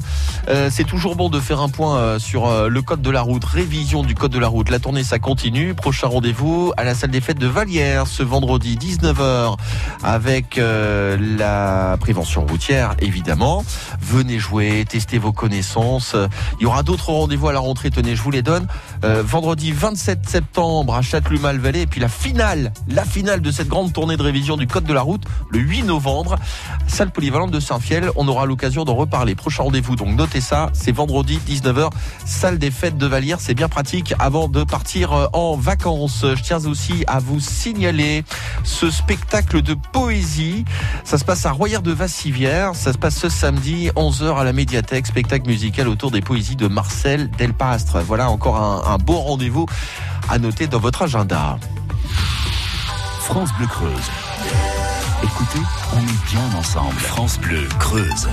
Euh, 0.49 0.69
c'est 0.71 0.85
toujours 0.85 1.17
bon 1.17 1.29
de 1.29 1.41
faire 1.41 1.61
un 1.61 1.69
point 1.69 1.97
euh, 1.97 2.19
sur 2.19 2.47
euh, 2.47 2.69
le 2.69 2.83
code 2.83 3.03
de 3.03 3.11
la 3.11 3.23
route, 3.23 3.45
révision 3.45 4.03
du 4.03 4.15
code 4.15 4.33
de 4.33 4.39
la 4.39 4.49
route. 4.49 4.71
La 4.71 4.79
tournée, 4.79 5.05
ça 5.05 5.19
continue. 5.19 5.75
Prochain 5.75 6.07
rendez-vous 6.07 6.73
à 6.77 6.85
la 6.85 6.95
salle 6.95 7.11
des 7.11 7.21
fêtes 7.21 7.39
de 7.39 7.47
Vallière 7.47 8.07
ce 8.07 8.23
vendredi 8.23 8.77
19h 8.77 9.57
avec 10.03 10.59
euh, 10.59 11.17
la 11.39 11.97
prévention 11.99 12.47
routière, 12.47 12.95
évidemment. 13.01 13.65
Venez 14.01 14.39
jouer, 14.39 14.85
tester 14.89 15.19
vos 15.19 15.33
connaissances. 15.33 16.17
Il 16.59 16.63
y 16.63 16.67
aura 16.67 16.83
d'autres 16.83 17.11
rendez-vous 17.11 17.49
à 17.49 17.53
la 17.53 17.59
rentrée. 17.59 17.91
Tenez, 17.91 18.17
je 18.17 18.23
vous 18.23 18.30
les 18.31 18.43
donne. 18.43 18.67
Euh, 19.05 19.23
vendredi 19.25 19.73
27 19.73 20.29
septembre 20.29 20.95
à 20.95 21.03
Châtelumas-le-Vallée. 21.03 21.83
Et 21.83 21.87
puis 21.87 22.01
la 22.01 22.09
finale, 22.09 22.73
la 22.89 23.05
finale 23.05 23.41
de 23.41 23.51
cette 23.51 23.69
grande 23.69 23.93
tournée 23.93 24.17
de 24.17 24.23
révision 24.23 24.57
du 24.57 24.67
code 24.67 24.85
de 24.85 24.93
la 24.93 25.03
route, 25.03 25.23
le 25.51 25.59
8 25.59 25.85
novembre, 25.85 26.37
salle 26.87 27.11
polyvalente 27.11 27.51
de 27.51 27.61
Saint-Fiel. 27.61 28.11
On 28.17 28.29
aura 28.29 28.47
l'occasion 28.47 28.85
d'en 28.85 28.95
reparler. 28.95 29.35
Prochain 29.35 29.65
rendez-vous, 29.65 29.97
donc 29.97 30.17
notez 30.17 30.41
ça. 30.41 30.71
C'est 30.73 30.93
vendredi 30.93 31.39
19h, 31.49 31.91
salle 32.25 32.59
des 32.59 32.71
fêtes 32.71 32.99
de 32.99 33.07
Vallière. 33.07 33.39
C'est 33.41 33.55
bien 33.55 33.69
pratique 33.69 34.15
avant 34.19 34.49
de 34.49 34.65
partir 34.65 35.13
euh, 35.13 35.27
en 35.33 35.57
vacances. 35.57 36.25
Je 36.25 36.43
tiens 36.43 36.65
aussi 36.67 37.05
à 37.07 37.19
vous 37.19 37.41
signaler 37.41 38.25
ce 38.65 38.91
spectacle 38.91 39.63
de 39.63 39.75
poésie. 39.75 40.65
Ça 41.05 41.19
se 41.19 41.25
passe 41.25 41.47
à 41.47 41.53
Royer 41.53 41.79
de 41.79 41.93
Vassivière. 41.93 42.75
Ça 42.75 42.93
se 42.93 42.99
passe 42.99 43.17
ce 43.17 43.29
samedi 43.29 43.91
11h 43.97 44.37
à 44.37 44.45
la 44.45 44.53
médiathèque. 44.53 45.07
Spectacle 45.07 45.47
musical 45.49 45.89
autour 45.89 46.11
des 46.11 46.21
poésies 46.21 46.57
de 46.57 46.69
Marcel 46.69 47.31
Delpastre. 47.31 47.99
Voilà 48.07 48.20
encore 48.29 48.57
un, 48.57 48.95
un 48.95 48.99
beau 48.99 49.19
rendez-vous 49.19 49.67
à 50.29 50.39
noter 50.39 50.67
dans 50.67 50.79
votre 50.79 51.03
agenda. 51.03 51.59
France 53.21 53.51
Bleu 53.59 53.67
Creuse. 53.67 54.11
Écoutez, 55.23 55.61
on 55.93 55.99
est 55.99 56.31
bien 56.31 56.59
ensemble. 56.59 56.99
France 56.99 57.39
Bleu 57.39 57.69
Creuse. 57.79 58.29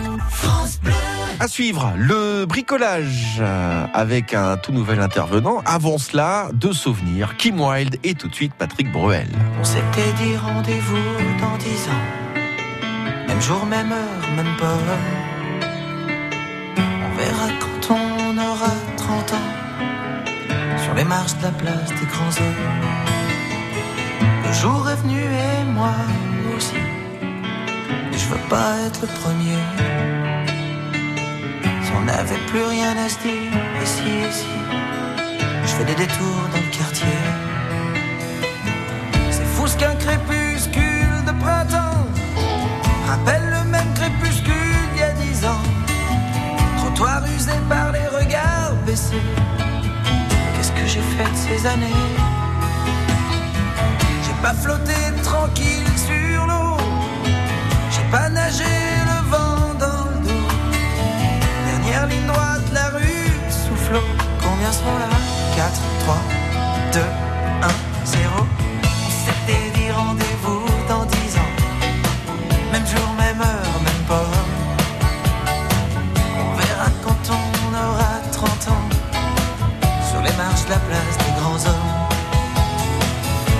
À 1.39 1.47
suivre, 1.47 1.93
le 1.95 2.45
bricolage 2.45 3.37
euh, 3.39 3.85
avec 3.93 4.33
un 4.33 4.57
tout 4.57 4.71
nouvel 4.71 5.01
intervenant. 5.01 5.61
Avant 5.65 5.97
cela, 5.97 6.49
deux 6.53 6.73
souvenirs, 6.73 7.35
Kim 7.37 7.59
Wilde 7.59 7.99
et 8.03 8.15
tout 8.15 8.27
de 8.27 8.33
suite 8.33 8.53
Patrick 8.57 8.91
Bruel. 8.91 9.27
On 9.59 9.63
s'était 9.63 10.13
dit 10.17 10.35
rendez-vous 10.37 10.95
dans 11.39 11.57
dix 11.57 11.89
ans. 11.89 13.27
Même 13.27 13.41
jour, 13.41 13.65
même 13.65 13.91
heure, 13.91 14.29
même 14.35 14.55
pomme. 14.57 15.36
Les 20.97 21.03
marches 21.03 21.37
de 21.37 21.43
la 21.43 21.51
place 21.51 21.89
des 21.89 22.07
grands 22.13 22.35
hommes. 22.41 22.65
Le 24.45 24.53
jour 24.61 24.89
est 24.89 24.95
venu 25.03 25.21
et 25.21 25.63
moi 25.77 25.93
aussi. 26.55 26.81
Je 28.11 28.25
veux 28.31 28.45
pas 28.49 28.71
être 28.87 29.01
le 29.03 29.11
premier. 29.21 29.61
Si 31.83 31.91
on 31.99 32.03
n'avait 32.05 32.43
plus 32.49 32.63
rien 32.63 32.93
à 33.05 33.07
se 33.09 33.19
dire, 33.19 33.53
et 33.81 33.85
si. 33.85 34.47
Je 35.67 35.73
fais 35.75 35.85
des 35.85 35.95
détours 36.03 36.45
dans 36.53 36.63
le 36.67 36.71
quartier. 36.79 37.21
C'est 39.29 39.49
fou 39.53 39.67
ce 39.67 39.77
qu'un 39.77 39.95
crépuscule 39.95 41.19
de 41.27 41.33
printemps 41.43 42.07
rappelle 43.07 43.47
le 43.57 43.69
même 43.69 43.91
crépuscule 43.93 44.83
d'il 44.93 45.01
y 45.01 45.03
a 45.03 45.11
dix 45.11 45.45
ans. 45.45 45.65
Trottoir 46.77 47.21
usé 47.37 47.53
par 47.69 47.91
les 47.91 48.07
regards 48.07 48.73
baissés. 48.87 49.46
J'ai 50.87 51.01
fait 51.01 51.35
ces 51.35 51.67
années 51.67 52.01
J'ai 54.23 54.41
pas 54.41 54.53
flotté 54.53 54.93
tranquille 55.21 55.85
sur 55.97 56.45
l'eau. 56.45 56.77
J'ai 57.91 58.09
pas 58.09 58.29
nagé 58.29 58.63
le 59.05 59.29
vent 59.29 59.73
dans 59.77 60.05
le 60.09 60.25
dos. 60.25 60.47
Dernière 61.65 62.07
ligne 62.07 62.25
droite, 62.27 62.61
la 62.73 62.89
rue 62.89 63.31
soufflot. 63.49 63.99
Combien 64.41 64.71
sont 64.71 64.97
là? 64.97 65.09
4, 65.57 65.71
3, 66.05 66.15
2, 66.93 66.99
1, 67.63 67.67
0. 68.05 68.46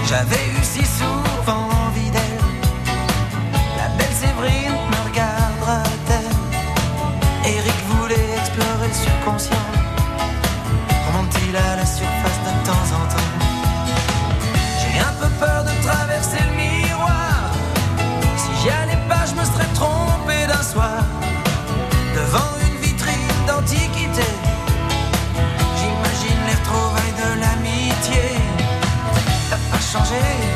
J'avais 0.08 0.48
eu 0.58 0.64
si 0.64 0.86
souvent 0.86 1.17
pas 30.20 30.47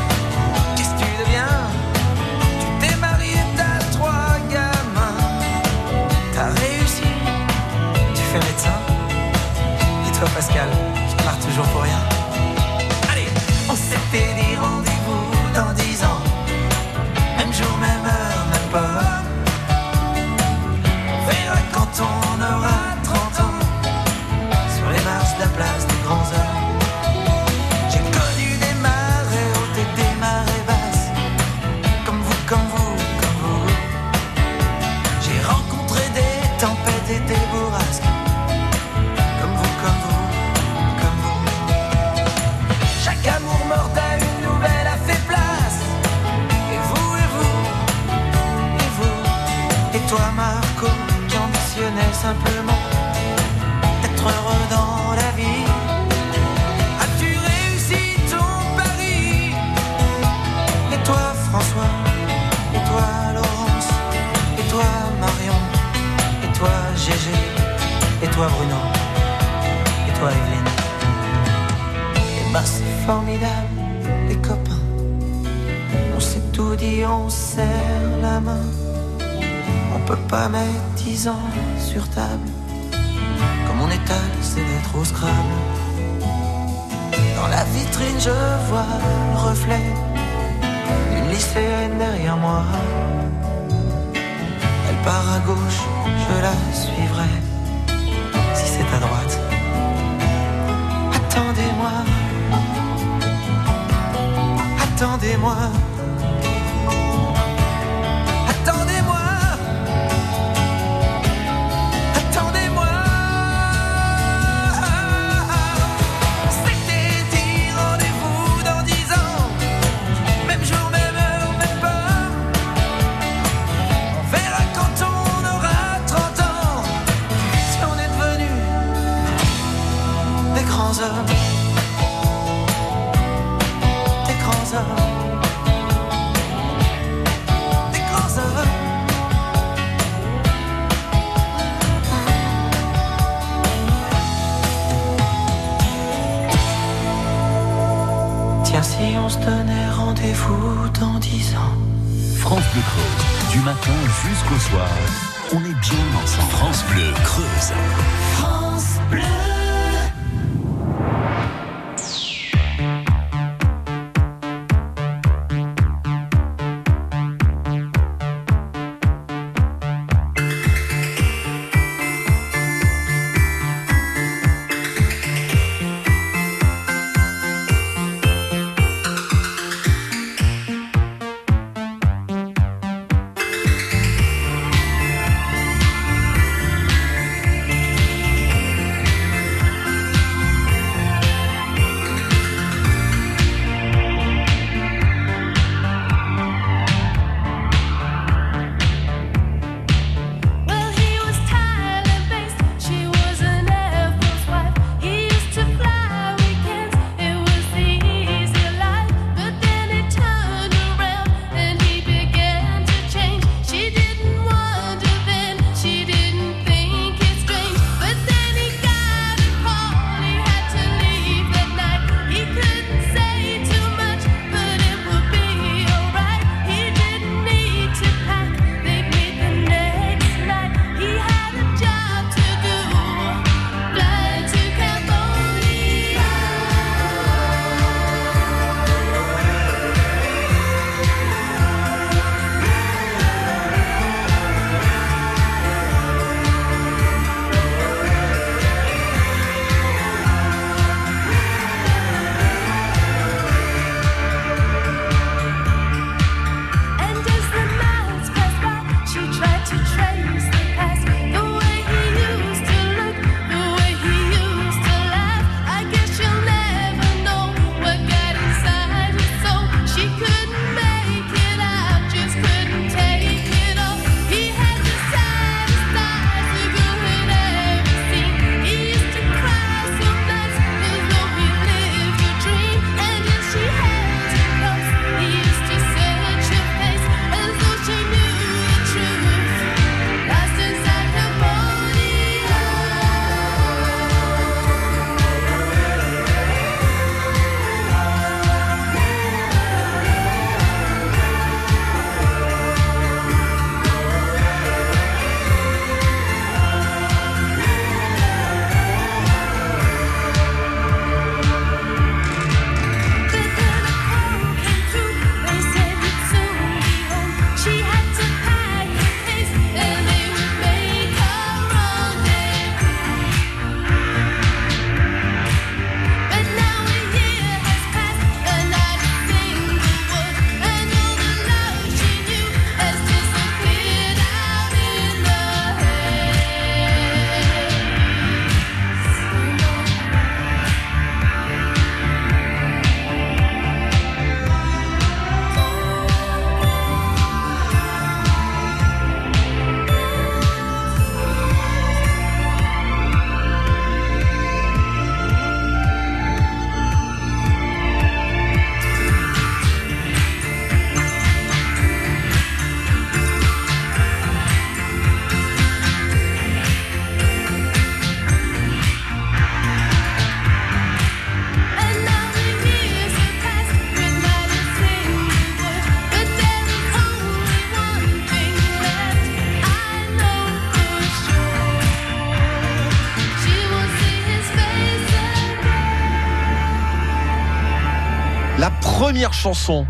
première 389.21 389.33
chanson 389.33 389.85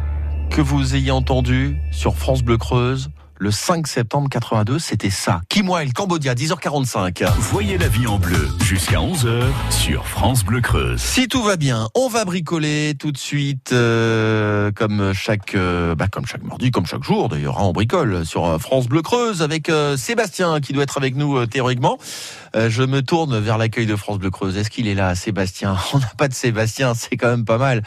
que 0.49 0.59
vous 0.59 0.93
ayez 0.93 1.11
entendue 1.11 1.77
sur 1.89 2.17
France 2.17 2.43
Bleu 2.43 2.57
Creuse 2.57 3.11
le 3.41 3.49
5 3.49 3.87
septembre 3.87 4.29
82, 4.29 4.77
c'était 4.77 5.09
ça. 5.09 5.41
Kim 5.49 5.67
Wilde, 5.67 5.93
Cambodia, 5.93 6.35
10h45. 6.35 7.27
Voyez 7.39 7.79
la 7.79 7.87
vie 7.87 8.05
en 8.05 8.19
bleu 8.19 8.47
jusqu'à 8.63 8.97
11h 8.97 9.45
sur 9.71 10.05
France 10.05 10.45
Bleu 10.45 10.61
Creuse. 10.61 11.01
Si 11.01 11.27
tout 11.27 11.41
va 11.41 11.55
bien, 11.55 11.87
on 11.95 12.07
va 12.07 12.23
bricoler 12.23 12.93
tout 12.99 13.11
de 13.11 13.17
suite, 13.17 13.71
euh, 13.73 14.71
comme 14.71 15.11
chaque, 15.13 15.55
euh, 15.55 15.95
bah, 15.95 16.05
comme 16.07 16.27
chaque 16.27 16.43
mardi, 16.43 16.69
comme 16.69 16.85
chaque 16.85 17.01
jour 17.01 17.29
d'ailleurs, 17.29 17.57
hein, 17.57 17.63
on 17.63 17.71
bricole 17.71 18.27
sur 18.27 18.45
euh, 18.45 18.59
France 18.59 18.87
Bleu 18.87 19.01
Creuse 19.01 19.41
avec 19.41 19.69
euh, 19.69 19.97
Sébastien 19.97 20.59
qui 20.59 20.71
doit 20.71 20.83
être 20.83 20.99
avec 20.99 21.15
nous 21.15 21.43
théoriquement. 21.47 21.97
Je 22.53 22.83
me 22.83 23.01
tourne 23.01 23.39
vers 23.39 23.57
l'accueil 23.57 23.85
de 23.85 23.95
France 23.95 24.19
Bleu 24.19 24.29
Creuse. 24.29 24.57
Est-ce 24.57 24.69
qu'il 24.69 24.89
est 24.89 24.93
là, 24.93 25.15
Sébastien? 25.15 25.77
On 25.93 25.99
n'a 25.99 26.11
pas 26.17 26.27
de 26.27 26.33
Sébastien, 26.33 26.93
c'est 26.93 27.15
quand 27.15 27.29
même 27.29 27.45
pas 27.45 27.57
mal. 27.57 27.81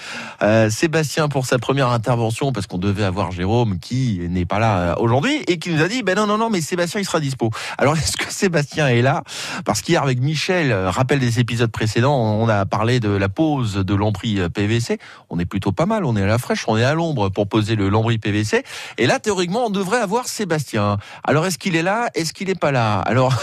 Sébastien 0.70 1.28
pour 1.28 1.44
sa 1.44 1.58
première 1.58 1.90
intervention, 1.90 2.50
parce 2.50 2.66
qu'on 2.66 2.78
devait 2.78 3.04
avoir 3.04 3.30
Jérôme 3.30 3.78
qui 3.78 4.20
n'est 4.30 4.46
pas 4.46 4.58
là 4.58 4.98
aujourd'hui 4.98 5.43
et 5.46 5.58
qui 5.58 5.70
nous 5.70 5.82
a 5.82 5.88
dit 5.88 6.02
ben 6.02 6.14
non 6.14 6.26
non 6.26 6.38
non 6.38 6.50
mais 6.50 6.60
Sébastien 6.60 7.00
il 7.00 7.04
sera 7.04 7.20
dispo. 7.20 7.50
Alors 7.78 7.96
est-ce 7.98 8.16
que 8.16 8.32
Sébastien 8.32 8.88
est 8.88 9.02
là? 9.02 9.22
Parce 9.64 9.82
qu'hier 9.82 10.02
avec 10.02 10.20
Michel, 10.20 10.72
euh, 10.72 10.90
rappel 10.90 11.18
des 11.18 11.40
épisodes 11.40 11.70
précédents, 11.70 12.16
on 12.16 12.48
a 12.48 12.66
parlé 12.66 13.00
de 13.00 13.10
la 13.10 13.28
pose 13.28 13.74
de 13.74 13.94
lambris 13.94 14.40
euh, 14.40 14.48
PVC. 14.48 14.98
On 15.30 15.38
est 15.38 15.44
plutôt 15.44 15.72
pas 15.72 15.86
mal, 15.86 16.04
on 16.04 16.16
est 16.16 16.22
à 16.22 16.26
la 16.26 16.38
fraîche, 16.38 16.64
on 16.68 16.76
est 16.76 16.84
à 16.84 16.94
l'ombre 16.94 17.28
pour 17.28 17.48
poser 17.48 17.76
le 17.76 17.88
lambris 17.88 18.18
PVC. 18.18 18.64
Et 18.98 19.06
là 19.06 19.18
théoriquement 19.18 19.66
on 19.66 19.70
devrait 19.70 20.00
avoir 20.00 20.28
Sébastien. 20.28 20.98
Alors 21.24 21.46
est-ce 21.46 21.58
qu'il 21.58 21.76
est 21.76 21.82
là? 21.82 22.08
Est-ce 22.14 22.32
qu'il 22.32 22.50
est 22.50 22.58
pas 22.58 22.72
là? 22.72 23.00
Alors 23.00 23.34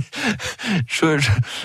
je, 0.86 1.18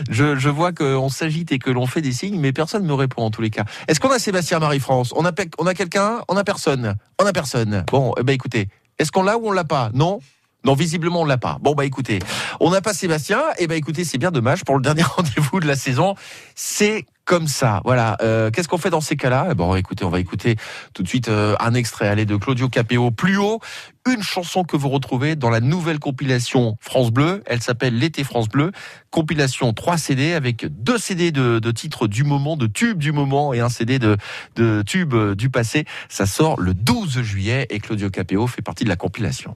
je, 0.10 0.36
je, 0.36 0.50
vois 0.50 0.72
qu'on 0.72 1.10
s'agite 1.10 1.52
et 1.52 1.60
que 1.60 1.70
l'on 1.70 1.88
fait 1.88 2.02
des 2.02 2.12
signes, 2.12 2.40
mais 2.40 2.52
personne 2.52 2.84
ne 2.84 2.88
me 2.88 2.94
répond 2.94 3.24
en 3.24 3.32
tous 3.32 3.42
les 3.42 3.50
cas. 3.50 3.66
Est-ce 3.88 4.00
qu'on 4.00 4.12
a 4.12 4.20
Sébastien 4.20 4.60
Marie-France? 4.60 5.14
On 5.16 5.26
a, 5.26 5.32
on 5.58 5.66
a 5.66 5.74
quelqu'un? 5.74 6.22
On 6.28 6.38
a 6.38 6.44
personne? 6.44 6.96
On 7.20 7.26
a 7.26 7.34
personne. 7.34 7.86
Bon, 7.92 8.14
eh 8.18 8.24
ben 8.24 8.34
écoutez, 8.34 8.68
est-ce 9.02 9.12
qu'on 9.12 9.24
l'a 9.24 9.38
ou 9.38 9.48
on 9.48 9.52
l'a 9.52 9.64
pas? 9.64 9.90
Non 9.94 10.20
non, 10.64 10.76
visiblement 10.76 11.22
on 11.22 11.26
l'a 11.26 11.38
pas. 11.38 11.58
Bon 11.62 11.74
bah 11.74 11.86
écoutez, 11.86 12.20
on 12.60 12.70
n'a 12.70 12.82
pas 12.82 12.94
Sébastien. 12.94 13.42
Et 13.58 13.68
ben 13.68 13.76
écoutez, 13.76 14.04
c'est 14.04 14.18
bien 14.18 14.32
dommage 14.32 14.64
pour 14.64 14.76
le 14.76 14.82
dernier 14.82 15.04
rendez-vous 15.18 15.60
de 15.60 15.68
la 15.68 15.76
saison. 15.76 16.16
C'est 16.56 17.06
comme 17.26 17.48
ça. 17.48 17.82
Voilà. 17.86 18.18
Euh, 18.22 18.52
Qu'est-ce 18.52 18.68
qu'on 18.68 18.78
fait 18.78 18.90
dans 18.90 19.02
ces 19.02 19.16
cas-là? 19.16 19.50
Eh 19.52 19.56
Bon, 19.56 19.76
écoutez, 19.76 20.04
on 20.04 20.10
va 20.10 20.20
écouter 20.20 20.56
tout 20.94 21.02
de 21.02 21.08
suite 21.08 21.30
euh, 21.30 21.56
un 21.60 21.74
extrait 21.74 22.08
allez, 22.08 22.26
de 22.26 22.36
Claudio 22.36 22.68
Capéo. 22.68 23.10
Plus 23.10 23.38
haut, 23.38 23.60
une 24.08 24.22
chanson 24.22 24.64
que 24.64 24.76
vous 24.76 24.90
retrouvez 24.90 25.36
dans 25.36 25.50
la 25.50 25.62
nouvelle 25.62 26.00
compilation 26.00 26.78
France 26.80 27.12
Bleu. 27.12 27.42
Elle 27.46 27.62
s'appelle 27.62 27.98
L'été 27.98 28.24
France 28.24 28.50
Bleu. 28.50 28.72
Compilation 29.12 29.74
3 29.74 29.98
CD 29.98 30.34
avec 30.34 30.66
deux 30.84 30.98
CD 30.98 31.32
de, 31.32 31.60
de 31.60 31.72
titres 31.72 32.08
du 32.08 32.24
moment, 32.24 32.58
de 32.58 32.68
tubes 32.68 32.98
du 32.98 33.12
moment 33.12 33.54
et 33.54 33.62
un 33.62 33.70
CD 33.70 33.98
de, 33.98 34.18
de 34.56 34.84
tubes 34.86 35.16
du 35.34 35.50
passé. 35.50 35.86
Ça 36.10 36.26
sort 36.26 36.60
le 36.60 36.74
12 36.74 37.22
juillet 37.22 37.66
et 37.70 37.80
Claudio 37.80 38.10
Capéo 38.10 38.46
fait 38.46 38.62
partie 38.62 38.84
de 38.84 38.90
la 38.90 38.96
compilation. 38.96 39.56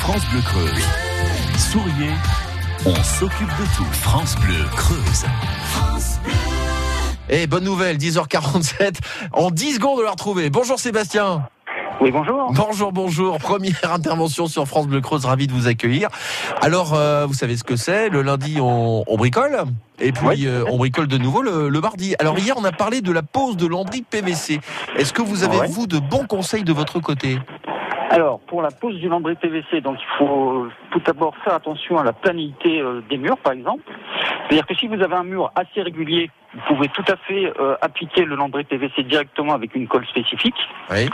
France 0.00 0.22
Bleu 0.30 0.40
Creuse. 0.40 0.84
Souriez, 1.56 2.10
on 2.86 2.94
s'occupe 3.02 3.48
de 3.48 3.76
tout. 3.76 3.84
France 3.92 4.36
Bleu 4.36 4.64
Creuse. 4.76 5.24
Et 7.28 7.46
bonne 7.46 7.64
nouvelle, 7.64 7.96
10h47. 7.96 8.98
En 9.32 9.50
10 9.50 9.74
secondes, 9.76 9.98
on 10.00 10.02
l'a 10.02 10.10
retrouver. 10.10 10.50
Bonjour 10.50 10.78
Sébastien. 10.78 11.46
Oui, 12.00 12.10
bonjour. 12.10 12.52
Bonjour, 12.52 12.92
bonjour. 12.92 13.38
Première 13.38 13.92
intervention 13.92 14.46
sur 14.48 14.66
France 14.66 14.88
Bleu 14.88 15.00
Creuse, 15.00 15.24
ravi 15.24 15.46
de 15.46 15.52
vous 15.52 15.68
accueillir. 15.68 16.08
Alors, 16.60 16.94
euh, 16.94 17.24
vous 17.26 17.34
savez 17.34 17.56
ce 17.56 17.64
que 17.64 17.76
c'est? 17.76 18.08
Le 18.08 18.22
lundi, 18.22 18.58
on, 18.60 19.04
on 19.06 19.16
bricole. 19.16 19.64
Et 20.00 20.10
puis, 20.12 20.26
Oui. 20.26 20.46
euh, 20.46 20.64
on 20.68 20.76
bricole 20.76 21.06
de 21.06 21.16
nouveau 21.16 21.40
le, 21.42 21.68
le 21.68 21.80
mardi. 21.80 22.14
Alors, 22.18 22.38
hier, 22.38 22.56
on 22.58 22.64
a 22.64 22.72
parlé 22.72 23.00
de 23.00 23.12
la 23.12 23.22
pose 23.22 23.56
de 23.56 23.66
lambris 23.66 24.02
PVC. 24.02 24.60
Est-ce 24.98 25.12
que 25.12 25.22
vous 25.22 25.44
avez, 25.44 25.56
Ouais. 25.58 25.68
vous, 25.68 25.86
de 25.86 25.98
bons 26.00 26.26
conseils 26.26 26.64
de 26.64 26.72
votre 26.72 26.98
côté? 27.00 27.38
Alors, 28.14 28.38
pour 28.46 28.62
la 28.62 28.70
pose 28.70 28.94
du 29.00 29.08
lambris 29.08 29.34
PVC, 29.34 29.80
donc 29.80 29.96
il 30.00 30.16
faut 30.18 30.66
euh, 30.66 30.70
tout 30.92 31.00
d'abord 31.00 31.34
faire 31.38 31.54
attention 31.54 31.98
à 31.98 32.04
la 32.04 32.12
planité 32.12 32.80
euh, 32.80 33.00
des 33.10 33.16
murs, 33.16 33.38
par 33.38 33.52
exemple. 33.52 33.82
C'est-à-dire 34.46 34.66
que 34.66 34.74
si 34.76 34.86
vous 34.86 35.02
avez 35.02 35.16
un 35.16 35.24
mur 35.24 35.50
assez 35.56 35.82
régulier, 35.82 36.30
vous 36.54 36.76
pouvez 36.76 36.88
tout 36.90 37.02
à 37.08 37.16
fait 37.16 37.52
euh, 37.58 37.74
appliquer 37.80 38.24
le 38.24 38.36
lambris 38.36 38.62
PVC 38.62 39.02
directement 39.02 39.52
avec 39.52 39.74
une 39.74 39.88
colle 39.88 40.06
spécifique. 40.06 40.54
Oui. 40.92 41.10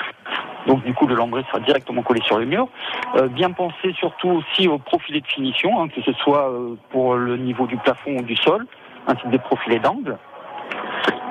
Donc 0.67 0.85
du 0.85 0.93
coup, 0.93 1.07
le 1.07 1.15
lambris 1.15 1.43
sera 1.45 1.61
directement 1.61 2.03
collé 2.03 2.21
sur 2.21 2.39
le 2.39 2.45
mur. 2.45 2.69
Euh, 3.17 3.29
bien 3.29 3.51
penser 3.51 3.95
surtout 3.99 4.29
aussi 4.29 4.69
au 4.69 4.77
profilé 4.77 5.23
de 5.23 5.27
finition, 5.27 5.81
hein, 5.81 5.89
que 5.89 6.03
ce 6.03 6.13
soit 6.13 6.51
euh, 6.51 6.75
pour 6.91 7.15
le 7.15 7.39
niveau 7.39 7.67
du 7.67 7.79
plafond 7.79 8.19
ou 8.19 8.23
du 8.23 8.37
sol, 8.37 8.67
ainsi 9.07 9.23
que 9.23 9.29
des 9.29 9.39
profilés 9.39 9.79
d'angle. 9.79 10.19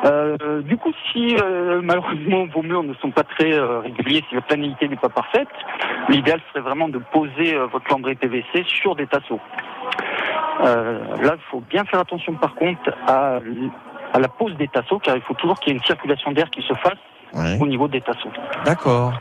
Euh, 0.05 0.61
du 0.61 0.77
coup, 0.77 0.91
si 1.11 1.35
euh, 1.37 1.81
malheureusement 1.83 2.45
vos 2.53 2.61
murs 2.61 2.83
ne 2.83 2.93
sont 2.95 3.11
pas 3.11 3.23
très 3.23 3.53
euh, 3.53 3.79
réguliers, 3.79 4.23
si 4.29 4.35
la 4.35 4.41
planalité 4.41 4.87
n'est 4.87 4.95
pas 4.95 5.09
parfaite, 5.09 5.49
l'idéal 6.07 6.39
serait 6.49 6.61
vraiment 6.61 6.87
de 6.89 6.99
poser 7.11 7.57
votre 7.71 7.85
lambris 7.91 8.15
PVC 8.15 8.63
sur 8.65 8.95
des 8.95 9.07
tasseaux. 9.07 9.39
Là, 10.63 11.35
il 11.35 11.41
faut 11.51 11.61
bien 11.69 11.83
faire 11.85 11.99
attention 12.01 12.33
par 12.35 12.55
contre 12.55 12.91
à, 13.07 13.39
à 14.13 14.19
la 14.19 14.27
pose 14.27 14.55
des 14.57 14.67
tasseaux, 14.67 14.99
car 14.99 15.15
il 15.15 15.21
faut 15.21 15.33
toujours 15.33 15.59
qu'il 15.59 15.73
y 15.73 15.75
ait 15.75 15.79
une 15.79 15.83
circulation 15.85 16.31
d'air 16.31 16.49
qui 16.49 16.61
se 16.61 16.73
fasse 16.75 16.97
Ouais. 17.31 17.57
au 17.61 17.67
niveau 17.67 17.87
des 17.87 18.01
tasseaux. 18.01 18.31
D'accord. 18.65 19.13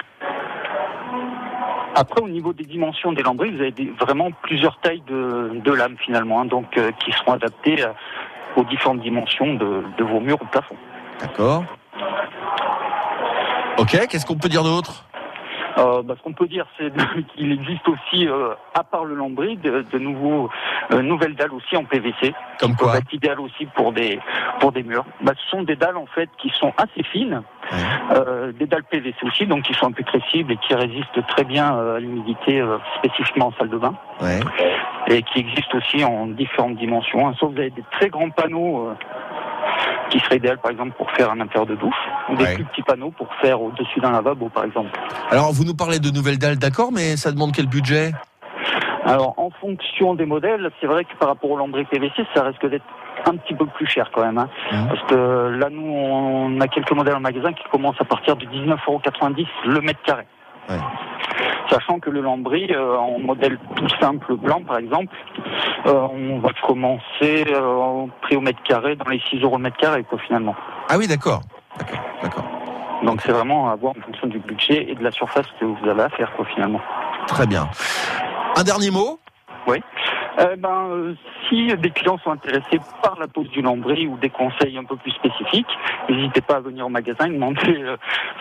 Après, 1.95 2.21
au 2.23 2.29
niveau 2.29 2.53
des 2.53 2.65
dimensions 2.65 3.13
des 3.13 3.23
lambris, 3.23 3.51
vous 3.51 3.61
avez 3.61 3.71
des- 3.73 3.93
vraiment 4.01 4.31
plusieurs 4.43 4.79
tailles 4.81 5.03
de, 5.07 5.61
de 5.63 5.73
lames 5.73 5.97
finalement, 5.99 6.41
hein, 6.41 6.45
donc 6.45 6.77
euh, 6.79 6.91
qui 7.05 7.13
seront 7.13 7.33
adaptées 7.33 7.83
euh, 7.83 7.89
aux 8.59 8.65
différentes 8.65 9.01
dimensions 9.01 9.55
de, 9.55 9.85
vos 10.01 10.21
murs 10.21 10.39
ou 10.43 10.47
plafond. 10.47 10.75
D'accord. 11.21 11.65
Ok, 13.79 14.07
qu'est-ce 14.09 14.27
qu'on 14.27 14.37
peut 14.37 14.49
dire 14.49 14.65
d'autre? 14.65 15.05
Euh, 15.77 16.03
bah, 16.03 16.15
ce 16.17 16.23
qu'on 16.23 16.33
peut 16.33 16.47
dire, 16.49 16.67
c'est 16.79 16.91
qu'il 17.37 17.53
existe 17.53 17.87
aussi, 17.89 18.27
euh, 18.27 18.55
à 18.75 18.83
part 18.85 19.05
le 19.05 19.15
lambris, 19.15 19.57
de, 19.59 19.83
de 19.83 19.99
nouveaux, 19.99 20.49
euh, 20.93 21.03
nouvelles 21.03 21.35
dalles 21.37 21.53
aussi 21.53 21.77
en 21.77 21.85
PVC. 21.85 22.33
Comme 22.59 22.75
quoi 22.75 22.97
être 22.99 23.13
idéales 23.13 23.41
aussi 23.41 23.67
pour 23.67 23.93
des, 23.93 24.19
pour 24.61 24.73
des 24.73 24.83
murs. 24.83 25.05
Bah, 25.21 25.33
ce 25.37 25.51
sont 25.51 25.63
des 25.63 25.77
dalles 25.77 25.97
en 25.97 26.07
fait 26.07 26.29
qui 26.39 26.49
sont 26.51 26.73
assez 26.77 27.03
fines, 27.03 27.43
Ouais. 27.71 28.53
des 28.59 28.65
dalles 28.67 28.85
PVC 28.85 29.15
aussi, 29.25 29.47
donc 29.47 29.65
qui 29.65 29.75
sont 29.75 29.89
impétressibles 29.89 30.53
et 30.53 30.57
qui 30.57 30.75
résistent 30.75 31.27
très 31.29 31.45
bien 31.45 31.67
à 31.97 31.99
l'humidité, 32.01 32.65
spécifiquement 32.97 33.49
en 33.49 33.53
salle 33.59 33.69
de 33.69 33.77
bain. 33.77 33.95
Ouais. 34.23 34.41
et 35.09 35.23
qui 35.23 35.41
existe 35.41 35.75
aussi 35.75 36.03
en 36.05 36.27
différentes 36.29 36.77
dimensions. 36.77 37.29
hein. 37.29 37.35
Sauf 37.39 37.53
vous 37.53 37.59
avez 37.59 37.71
des 37.71 37.85
très 37.93 38.09
grands 38.09 38.31
panneaux 38.31 38.91
qui 40.11 40.19
seraient 40.21 40.37
idéaux 40.37 40.57
par 40.63 40.71
exemple 40.71 40.93
pour 40.97 41.11
faire 41.13 41.31
un 41.31 41.41
intérieur 41.41 41.67
de 41.67 41.75
douche, 41.75 41.95
ou 42.31 42.37
des 42.37 42.45
Ouais. 42.45 42.55
plus 42.55 42.65
petits 42.65 42.83
panneaux 42.83 43.11
pour 43.11 43.29
faire 43.43 43.61
au-dessus 43.61 44.01
d'un 44.01 44.11
lavabo 44.13 44.49
par 44.49 44.65
exemple. 44.65 44.91
Alors, 45.31 45.53
vous 45.53 45.65
nous 45.65 45.75
parlez 45.75 45.99
de 45.99 46.11
nouvelles 46.11 46.39
dalles, 46.39 46.59
d'accord, 46.59 46.91
mais 46.93 47.17
ça 47.17 47.31
demande 47.33 47.53
quel 47.53 47.67
budget? 47.67 48.13
Alors 49.05 49.35
en 49.39 49.49
fonction 49.61 50.15
des 50.15 50.27
modèles, 50.27 50.71
c'est 50.81 50.87
vrai 50.87 51.05
que 51.05 51.15
par 51.19 51.29
rapport 51.29 51.51
au 51.51 51.57
lambris 51.57 51.85
PVC, 51.87 52.13
ça 52.35 52.43
risque 52.43 52.69
d'être 52.69 52.85
un 53.27 53.37
petit 53.37 53.55
peu 53.55 53.65
plus 53.67 53.87
cher 53.87 54.11
quand 54.15 54.23
même. 54.23 54.37
hein. 54.39 54.49
Mhm. 54.71 54.89
Parce 54.89 55.03
que 55.05 55.49
là 55.59 55.69
nous 55.71 55.83
on 55.91 56.61
a 56.61 56.69
quelques 56.69 56.93
modèles 56.93 57.15
en 57.17 57.21
magasin 57.21 57.53
qui 57.53 57.65
commencent 57.71 58.01
à 58.01 58.05
partir 58.05 58.37
de 58.37 58.45
19,90€ 58.47 59.47
le 59.65 59.81
mètre 59.81 60.03
carré. 60.03 60.27
Ouais. 60.69 60.77
Sachant 61.71 62.01
que 62.01 62.11
le 62.11 62.21
lambris, 62.21 62.69
euh, 62.71 62.97
en 62.97 63.19
modèle 63.19 63.59
tout 63.77 63.89
simple 64.01 64.37
blanc 64.37 64.63
par 64.63 64.79
exemple, 64.79 65.15
euh, 65.87 66.07
on 66.13 66.39
va 66.39 66.51
commencer 66.67 67.45
euh, 67.49 67.77
en 67.77 68.09
prix 68.23 68.37
au 68.37 68.41
mètre 68.41 68.63
carré 68.63 68.97
dans 68.97 69.11
les 69.11 69.21
6 69.31 69.43
euros 69.43 69.57
le 69.59 69.65
mètre 69.65 69.77
carré 69.77 70.05
quoi 70.05 70.19
finalement. 70.19 70.55
Ah 70.89 70.97
oui, 70.97 71.07
d'accord. 71.07 71.43
D'accord, 71.79 72.01
d'accord. 72.23 72.45
Donc 73.05 73.21
c'est 73.23 73.33
vraiment 73.33 73.71
à 73.71 73.77
voir 73.77 73.95
en 73.99 74.03
fonction 74.03 74.27
du 74.29 74.39
budget 74.39 74.91
et 74.91 74.95
de 74.95 75.03
la 75.03 75.11
surface 75.11 75.47
que 75.61 75.65
vous 75.65 75.89
avez 75.89 76.03
à 76.03 76.09
faire 76.09 76.33
quoi 76.35 76.45
finalement. 76.47 76.81
Très 77.27 77.47
bien. 77.47 77.69
Un 78.57 78.65
dernier 78.65 78.91
mot? 78.91 79.19
Oui. 79.67 79.83
Eh 80.41 80.57
ben, 80.57 80.89
euh, 80.91 81.15
si 81.49 81.67
des 81.77 81.91
clients 81.91 82.19
sont 82.23 82.31
intéressés 82.31 82.79
par 83.03 83.19
la 83.19 83.27
pose 83.27 83.49
du 83.51 83.61
lambris 83.61 84.07
ou 84.07 84.17
des 84.19 84.31
conseils 84.31 84.79
un 84.79 84.85
peu 84.85 84.97
plus 84.97 85.11
spécifiques, 85.11 85.67
n'hésitez 86.09 86.41
pas 86.41 86.57
à 86.57 86.61
venir 86.61 86.87
au 86.87 86.89
magasin 86.89 87.27
et 87.27 87.31
demander 87.31 87.83
euh, 87.83 87.97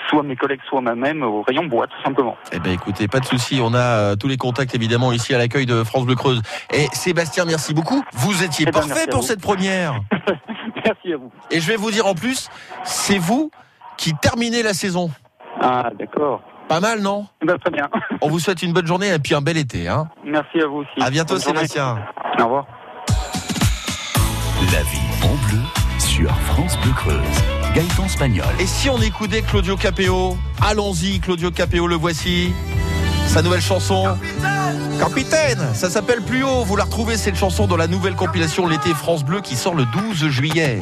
soit 0.07 0.21
mes 0.21 0.35
collègues, 0.35 0.59
soit 0.69 0.81
moi-même 0.81 1.23
au 1.23 1.41
rayon 1.41 1.65
bois, 1.65 1.87
tout 1.87 2.01
simplement. 2.03 2.37
Eh 2.51 2.59
ben 2.59 2.71
écoutez, 2.71 3.07
pas 3.07 3.19
de 3.19 3.25
souci, 3.25 3.59
on 3.63 3.73
a 3.73 3.77
euh, 3.79 4.15
tous 4.15 4.27
les 4.27 4.37
contacts 4.37 4.75
évidemment 4.75 5.11
ici 5.11 5.33
à 5.33 5.39
l'accueil 5.39 5.65
de 5.65 5.83
France 5.83 6.05
Bleu 6.05 6.15
Creuse. 6.15 6.41
Et 6.71 6.85
Sébastien, 6.93 7.45
merci 7.45 7.73
beaucoup. 7.73 8.03
Vous 8.13 8.43
étiez 8.43 8.65
Eh 8.67 8.71
ben, 8.71 8.79
parfait 8.79 9.07
pour 9.09 9.23
cette 9.23 9.41
première. 9.41 9.95
Merci 10.85 11.13
à 11.13 11.17
vous. 11.17 11.31
Et 11.51 11.59
je 11.59 11.67
vais 11.67 11.75
vous 11.75 11.91
dire 11.91 12.05
en 12.05 12.13
plus, 12.13 12.49
c'est 12.83 13.17
vous 13.17 13.51
qui 13.97 14.13
terminez 14.13 14.63
la 14.63 14.73
saison. 14.73 15.09
Ah, 15.59 15.89
d'accord. 15.97 16.41
Pas 16.67 16.79
mal, 16.79 16.99
non 17.01 17.25
Eh 17.41 17.45
ben, 17.45 17.57
très 17.57 17.71
bien. 17.71 17.87
On 18.21 18.29
vous 18.29 18.39
souhaite 18.39 18.61
une 18.61 18.73
bonne 18.73 18.87
journée 18.87 19.13
et 19.13 19.19
puis 19.19 19.33
un 19.35 19.41
bel 19.41 19.57
été. 19.57 19.87
Hein 19.87 20.09
Merci 20.25 20.59
à 20.61 20.67
vous 20.67 20.77
aussi. 20.79 20.89
à 21.01 21.09
bientôt 21.09 21.35
Bonne 21.35 21.43
journée. 21.43 21.59
Sébastien. 21.67 21.97
Au 22.39 22.43
revoir. 22.43 22.65
La 24.73 24.81
vie 24.83 24.99
en 25.23 25.47
bleu 25.47 25.61
sur 25.99 26.29
France 26.41 26.77
Bleu 26.81 26.91
Creuse. 26.91 27.73
Gaëtan 27.73 28.07
Spagnol. 28.09 28.45
Et 28.59 28.65
si 28.65 28.89
on 28.89 28.99
écoutait 29.01 29.43
Claudio 29.43 29.77
Capéo 29.77 30.37
Allons-y, 30.67 31.19
Claudio 31.19 31.51
Capéo, 31.51 31.87
le 31.87 31.95
voici. 31.95 32.51
Sa 33.27 33.41
nouvelle 33.41 33.61
chanson. 33.61 34.17
Capitaine 34.99 35.59
Ça 35.73 35.89
s'appelle 35.89 36.21
Plus 36.21 36.43
haut. 36.43 36.63
Vous 36.63 36.75
la 36.75 36.85
retrouvez, 36.85 37.17
cette 37.17 37.35
chanson, 37.35 37.67
dans 37.67 37.77
la 37.77 37.87
nouvelle 37.87 38.15
compilation 38.15 38.67
L'été 38.67 38.89
France 38.93 39.23
Bleu 39.23 39.41
qui 39.41 39.55
sort 39.55 39.75
le 39.75 39.85
12 39.85 40.27
juillet. 40.29 40.81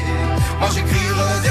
Moi 0.61 0.69
j'écrirai 0.75 1.41
des 1.41 1.50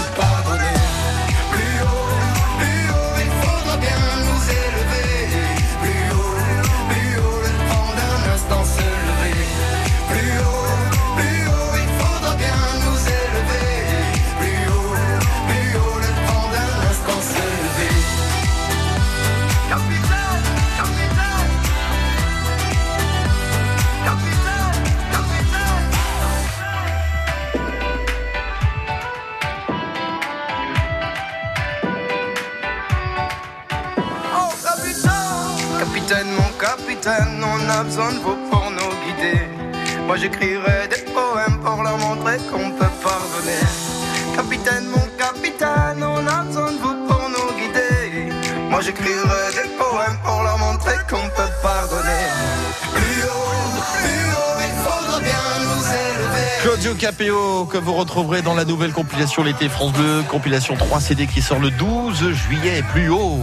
que 57.71 57.77
vous 57.77 57.93
retrouverez 57.93 58.41
dans 58.41 58.53
la 58.53 58.65
nouvelle 58.65 58.91
compilation 58.91 59.43
L'été 59.43 59.69
France 59.69 59.93
Bleu, 59.93 60.23
compilation 60.29 60.75
3 60.75 60.99
CD 60.99 61.25
qui 61.25 61.41
sort 61.41 61.59
le 61.59 61.71
12 61.71 62.31
juillet, 62.33 62.83
plus 62.91 63.09
haut. 63.09 63.39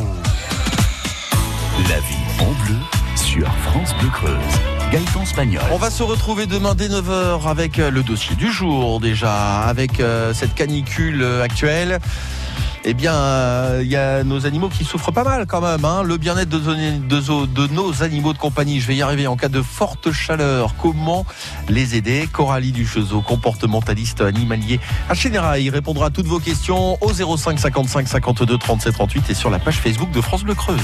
La 1.89 1.99
vie 2.01 2.15
en 2.41 2.67
bleu 2.67 2.77
sur 3.17 3.51
France 3.65 3.95
Bleu 3.99 4.11
Creuse. 4.11 4.37
Gaëtan 4.93 5.25
Spagnol. 5.25 5.63
On 5.73 5.79
va 5.79 5.91
se 5.91 6.03
retrouver 6.03 6.45
demain 6.47 6.75
dès 6.75 6.89
9h 6.89 7.49
avec 7.49 7.79
euh, 7.79 7.91
le 7.91 8.03
dossier 8.03 8.37
du 8.37 8.53
jour 8.53 9.01
déjà, 9.01 9.63
avec 9.63 9.99
euh, 10.01 10.35
cette 10.35 10.55
canicule 10.55 11.23
euh, 11.23 11.43
actuelle. 11.43 11.99
Eh 12.91 12.95
bien, 12.95 13.13
euh, 13.13 13.81
il 13.85 13.91
y 13.91 13.97
a 13.97 14.25
nos 14.25 14.47
animaux 14.47 14.71
qui 14.71 14.83
souffrent 14.83 15.13
pas 15.13 15.23
mal 15.23 15.45
quand 15.47 15.61
même. 15.61 15.85
hein. 15.85 16.03
Le 16.03 16.17
bien-être 16.17 16.49
de, 16.49 17.67
nos 17.75 18.03
animaux 18.03 18.33
de 18.33 18.39
compagnie, 18.39 18.81
je 18.81 18.87
vais 18.87 18.97
y 18.97 19.03
arriver 19.03 19.27
en 19.27 19.37
cas 19.37 19.51
de 19.51 19.61
forte 19.61 20.11
chaleur. 20.11 20.75
Comment 20.81 21.27
les 21.69 21.97
aider? 21.97 22.27
Coralie 22.33 22.73
Duchezeau, 22.73 23.21
comportementaliste 23.21 24.23
animalier 24.23 24.81
à 25.11 25.13
Chénérail, 25.13 25.69
répondra 25.69 26.07
à 26.07 26.11
toutes 26.11 26.29
vos 26.29 26.39
questions 26.39 26.97
au 27.03 27.13
05 27.13 27.59
55 27.59 28.09
52 28.09 28.57
37 28.57 28.95
38 28.95 29.25
et 29.29 29.35
sur 29.35 29.51
la 29.51 29.59
page 29.59 29.77
Facebook 29.77 30.11
de 30.11 30.23
France 30.23 30.45
Bleu 30.45 30.55
Creuse. 30.55 30.81